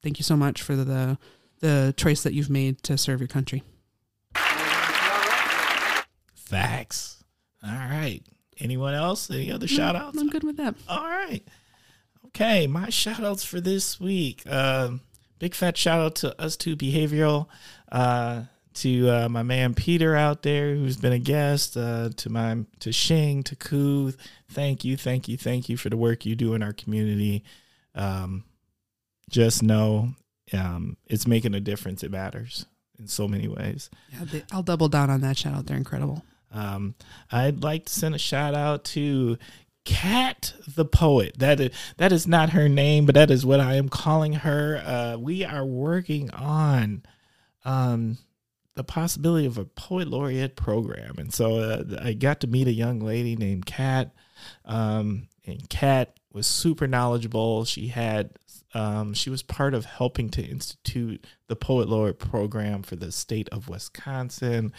[0.02, 1.16] thank you so much for the
[1.60, 3.62] the choice that you've made to serve your country.
[6.34, 7.22] Facts.
[7.64, 8.20] All right.
[8.58, 9.30] Anyone else?
[9.30, 10.18] Any other shout outs?
[10.18, 10.74] I'm good with that.
[10.88, 11.42] All right.
[12.26, 14.42] Okay, my shout outs for this week.
[14.44, 14.94] Uh,
[15.40, 17.48] big fat shout out to us two behavioral.
[17.90, 18.42] Uh,
[18.72, 22.92] to uh, my man Peter out there who's been a guest, uh, to my to
[22.92, 24.12] Shing, to Koo,
[24.48, 27.42] thank you, thank you, thank you for the work you do in our community.
[27.96, 28.44] Um,
[29.28, 30.10] just know
[30.52, 32.04] um, it's making a difference.
[32.04, 32.64] It matters
[32.98, 33.90] in so many ways.
[34.12, 35.66] Yeah, they, I'll double down on that shout out.
[35.66, 36.24] They're incredible.
[36.52, 36.94] Um,
[37.30, 39.36] I'd like to send a shout out to
[39.84, 41.38] Cat the poet.
[41.38, 44.82] That is that is not her name, but that is what I am calling her.
[44.84, 47.02] Uh, we are working on
[47.64, 48.18] um,
[48.74, 52.72] the possibility of a poet laureate program, and so uh, I got to meet a
[52.72, 54.12] young lady named Cat,
[54.64, 57.64] um, and Cat was super knowledgeable.
[57.64, 58.30] She had
[58.74, 63.48] um, she was part of helping to institute the Poet Laureate program for the state
[63.50, 64.72] of Wisconsin.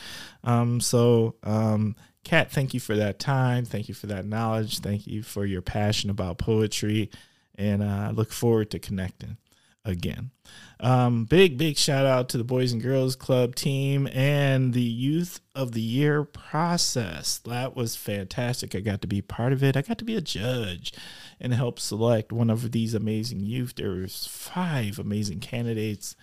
[0.44, 3.65] Um, so, um, Kat, thank you for that time.
[3.65, 4.80] Thank you for that knowledge.
[4.80, 7.10] Thank you for your passion about poetry.
[7.56, 9.38] And I uh, look forward to connecting
[9.84, 10.31] again.
[10.80, 15.39] Um, big, big shout out to the Boys and Girls Club team and the Youth
[15.56, 17.39] of the Year process.
[17.39, 18.76] That was fantastic.
[18.76, 19.77] I got to be part of it.
[19.77, 20.93] I got to be a judge
[21.39, 23.76] and help select one of these amazing youth.
[23.76, 26.15] There was five amazing candidates.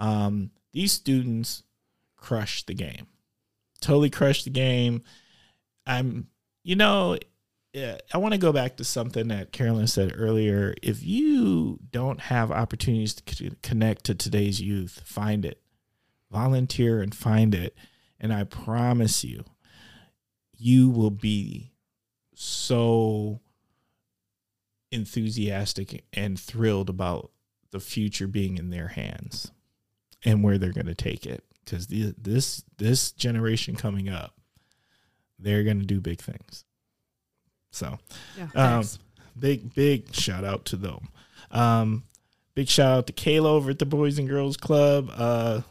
[0.00, 1.62] Um, these students
[2.16, 3.06] crushed the game,
[3.80, 5.02] totally crushed the game.
[5.86, 6.28] I'm,
[6.62, 7.18] you know,
[7.74, 10.74] I want to go back to something that Carolyn said earlier.
[10.82, 15.62] If you don't have opportunities to connect to today's youth, find it,
[16.30, 17.74] volunteer and find it.
[18.20, 19.44] And I promise you,
[20.56, 21.72] you will be
[22.34, 23.40] so
[24.90, 27.30] enthusiastic and thrilled about
[27.70, 29.50] the future being in their hands
[30.24, 34.34] and where they're going to take it because this this generation coming up
[35.42, 36.64] they're going to do big things
[37.70, 37.98] so
[38.36, 38.84] yeah, um,
[39.38, 41.08] big big shout out to them
[41.50, 42.04] um,
[42.54, 45.62] big shout out to Kayla over at the boys and girls club uh,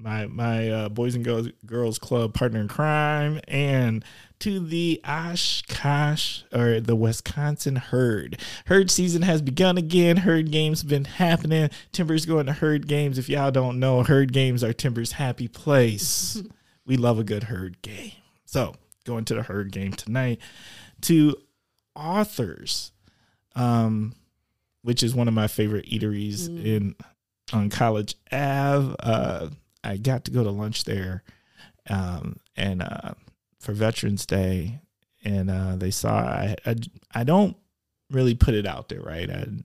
[0.00, 4.04] my my uh, boys and girls girls club partner in crime, and
[4.40, 8.40] to the Oshkosh or the Wisconsin herd.
[8.66, 10.18] Herd season has begun again.
[10.18, 11.68] Herd games been happening.
[11.92, 13.18] Timbers going to herd games.
[13.18, 16.42] If y'all don't know, herd games are Timbers' happy place.
[16.86, 18.12] we love a good herd game.
[18.46, 18.74] So
[19.04, 20.40] going to the herd game tonight.
[21.02, 21.36] To
[21.94, 22.92] authors,
[23.54, 24.14] um,
[24.82, 26.94] which is one of my favorite eateries in
[27.52, 28.94] on College Ave.
[29.00, 29.48] Uh,
[29.82, 31.22] I got to go to lunch there,
[31.88, 33.12] um, and uh,
[33.58, 34.80] for Veterans Day,
[35.24, 36.76] and uh, they saw I, I
[37.14, 37.56] I don't
[38.10, 39.30] really put it out there, right?
[39.30, 39.64] I'm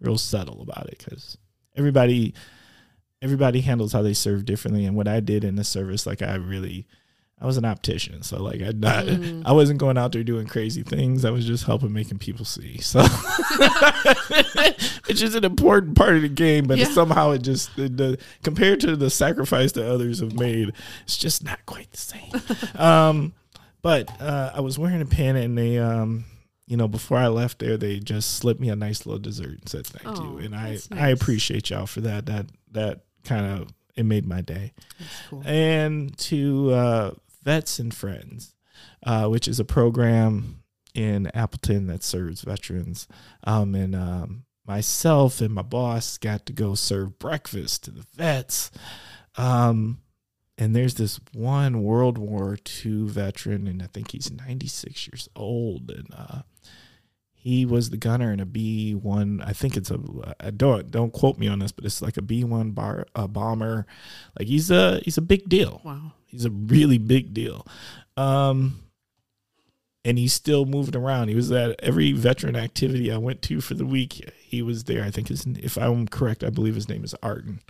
[0.00, 1.38] real subtle about it because
[1.76, 2.34] everybody
[3.20, 6.34] everybody handles how they serve differently, and what I did in the service, like I
[6.36, 6.86] really.
[7.40, 9.08] I was an optician, so like I not
[9.46, 11.24] I wasn't going out there doing crazy things.
[11.24, 12.78] I was just helping making people see.
[12.78, 13.00] So,
[15.06, 16.86] which is an important part of the game, but Yeah.
[16.86, 20.72] somehow it just the, the compared to the sacrifice that others have made,
[21.04, 22.32] it's just not quite the same.
[22.80, 23.32] um,
[23.82, 26.24] but uh, I was wearing a pin, and they, um,
[26.66, 29.68] you know, before I left there, they just slipped me a nice little dessert and
[29.68, 32.26] said thank Oh, you, and I that's I appreciate y'all for that.
[32.26, 34.72] That that kind of it made my day
[35.28, 35.42] cool.
[35.44, 37.10] and to uh,
[37.48, 38.54] Vets and Friends,
[39.06, 40.62] uh, which is a program
[40.94, 43.08] in Appleton that serves veterans.
[43.42, 48.70] Um, and um, myself and my boss got to go serve breakfast to the vets.
[49.38, 50.02] Um,
[50.58, 55.90] and there's this one World War II veteran, and I think he's 96 years old,
[55.90, 56.42] and uh,
[57.48, 59.42] he was the gunner in a B one.
[59.44, 59.98] I think it's a.
[60.38, 63.26] I don't don't quote me on this, but it's like a B one bar a
[63.26, 63.86] bomber.
[64.38, 65.80] Like he's a he's a big deal.
[65.82, 66.12] Wow.
[66.26, 67.66] He's a really big deal.
[68.18, 68.80] Um,
[70.04, 71.28] and he's still moving around.
[71.28, 74.30] He was at every veteran activity I went to for the week.
[74.36, 75.02] He was there.
[75.02, 77.60] I think his, if I'm correct, I believe his name is Arden.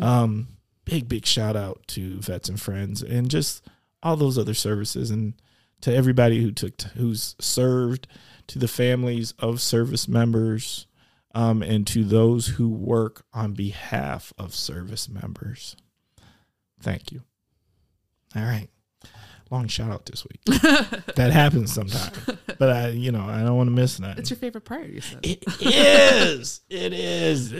[0.00, 0.48] Um,
[0.84, 3.64] big, big shout out to Vets and Friends and just
[4.02, 5.34] all those other services and
[5.82, 8.06] to everybody who took, who's served,
[8.50, 10.86] to the families of service members,
[11.34, 15.76] um, and to those who work on behalf of service members.
[16.80, 17.22] Thank you.
[18.34, 18.68] All right.
[19.50, 20.40] Long shout out this week.
[21.16, 22.16] that happens sometimes.
[22.58, 24.18] But I, you know, I don't want to miss that.
[24.18, 25.20] It's your favorite part, you said.
[25.22, 26.60] It is.
[26.68, 27.52] It is.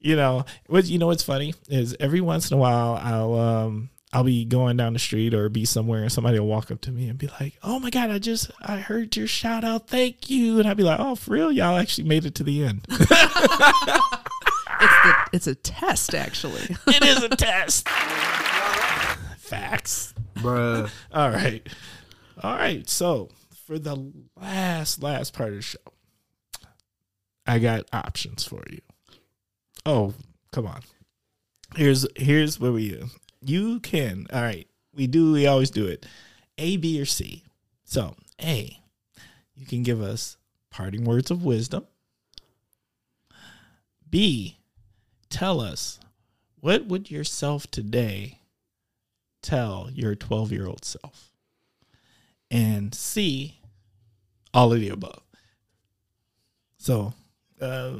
[0.00, 3.90] You know, what you know what's funny is every once in a while I'll um
[4.12, 6.90] I'll be going down the street or be somewhere and somebody will walk up to
[6.90, 9.88] me and be like, "Oh my god, I just I heard your shout out.
[9.88, 11.52] Thank you." And I'd be like, "Oh, for real?
[11.52, 12.86] Y'all actually made it to the end."
[14.80, 16.62] It's the, it's a test, actually.
[16.86, 17.88] it is a test.
[19.38, 20.14] Facts.
[20.36, 20.90] Bruh.
[21.12, 21.66] All right.
[22.42, 22.88] All right.
[22.88, 23.30] So
[23.66, 25.78] for the last last part of the show,
[27.46, 28.80] I got options for you.
[29.84, 30.14] Oh,
[30.52, 30.82] come on.
[31.76, 33.02] Here's here's where we
[33.40, 34.26] you can.
[34.32, 34.66] All right.
[34.94, 36.06] We do we always do it.
[36.56, 37.44] A, B, or C.
[37.84, 38.78] So A,
[39.54, 40.36] you can give us
[40.70, 41.86] parting words of wisdom.
[44.10, 44.58] B,
[45.30, 46.00] tell us
[46.60, 48.40] what would yourself today
[49.42, 51.30] tell your 12 year old self?
[52.50, 53.60] And C,
[54.54, 55.22] all of the above.
[56.78, 57.12] So,
[57.60, 57.98] uh,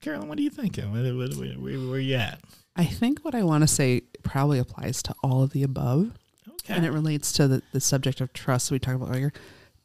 [0.00, 0.92] Carolyn, what are you thinking?
[0.92, 2.40] Where, where, where, where, you at?
[2.74, 6.12] I think what I want to say probably applies to all of the above.
[6.48, 6.74] Okay.
[6.74, 9.32] And it relates to the, the subject of trust we talked about earlier.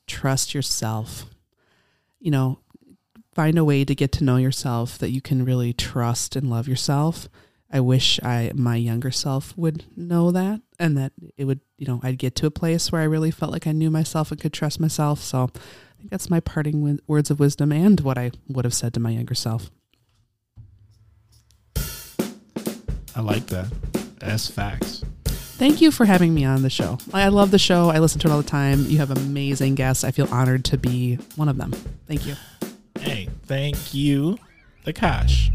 [0.07, 1.25] Trust yourself.
[2.19, 2.59] You know,
[3.33, 6.67] find a way to get to know yourself that you can really trust and love
[6.67, 7.29] yourself.
[7.73, 12.01] I wish I my younger self would know that and that it would, you know,
[12.03, 14.51] I'd get to a place where I really felt like I knew myself and could
[14.51, 15.21] trust myself.
[15.21, 18.73] So I think that's my parting wi- words of wisdom and what I would have
[18.73, 19.71] said to my younger self.
[23.15, 23.67] I like that.
[24.21, 25.03] That's facts.
[25.25, 26.97] Thank you for having me on the show.
[27.13, 27.89] I love the show.
[27.89, 28.85] I listen to it all the time.
[28.85, 30.03] You have amazing guests.
[30.03, 31.71] I feel honored to be one of them.
[32.07, 32.35] Thank you.
[32.99, 34.37] Hey, thank you,
[34.85, 35.51] Akash.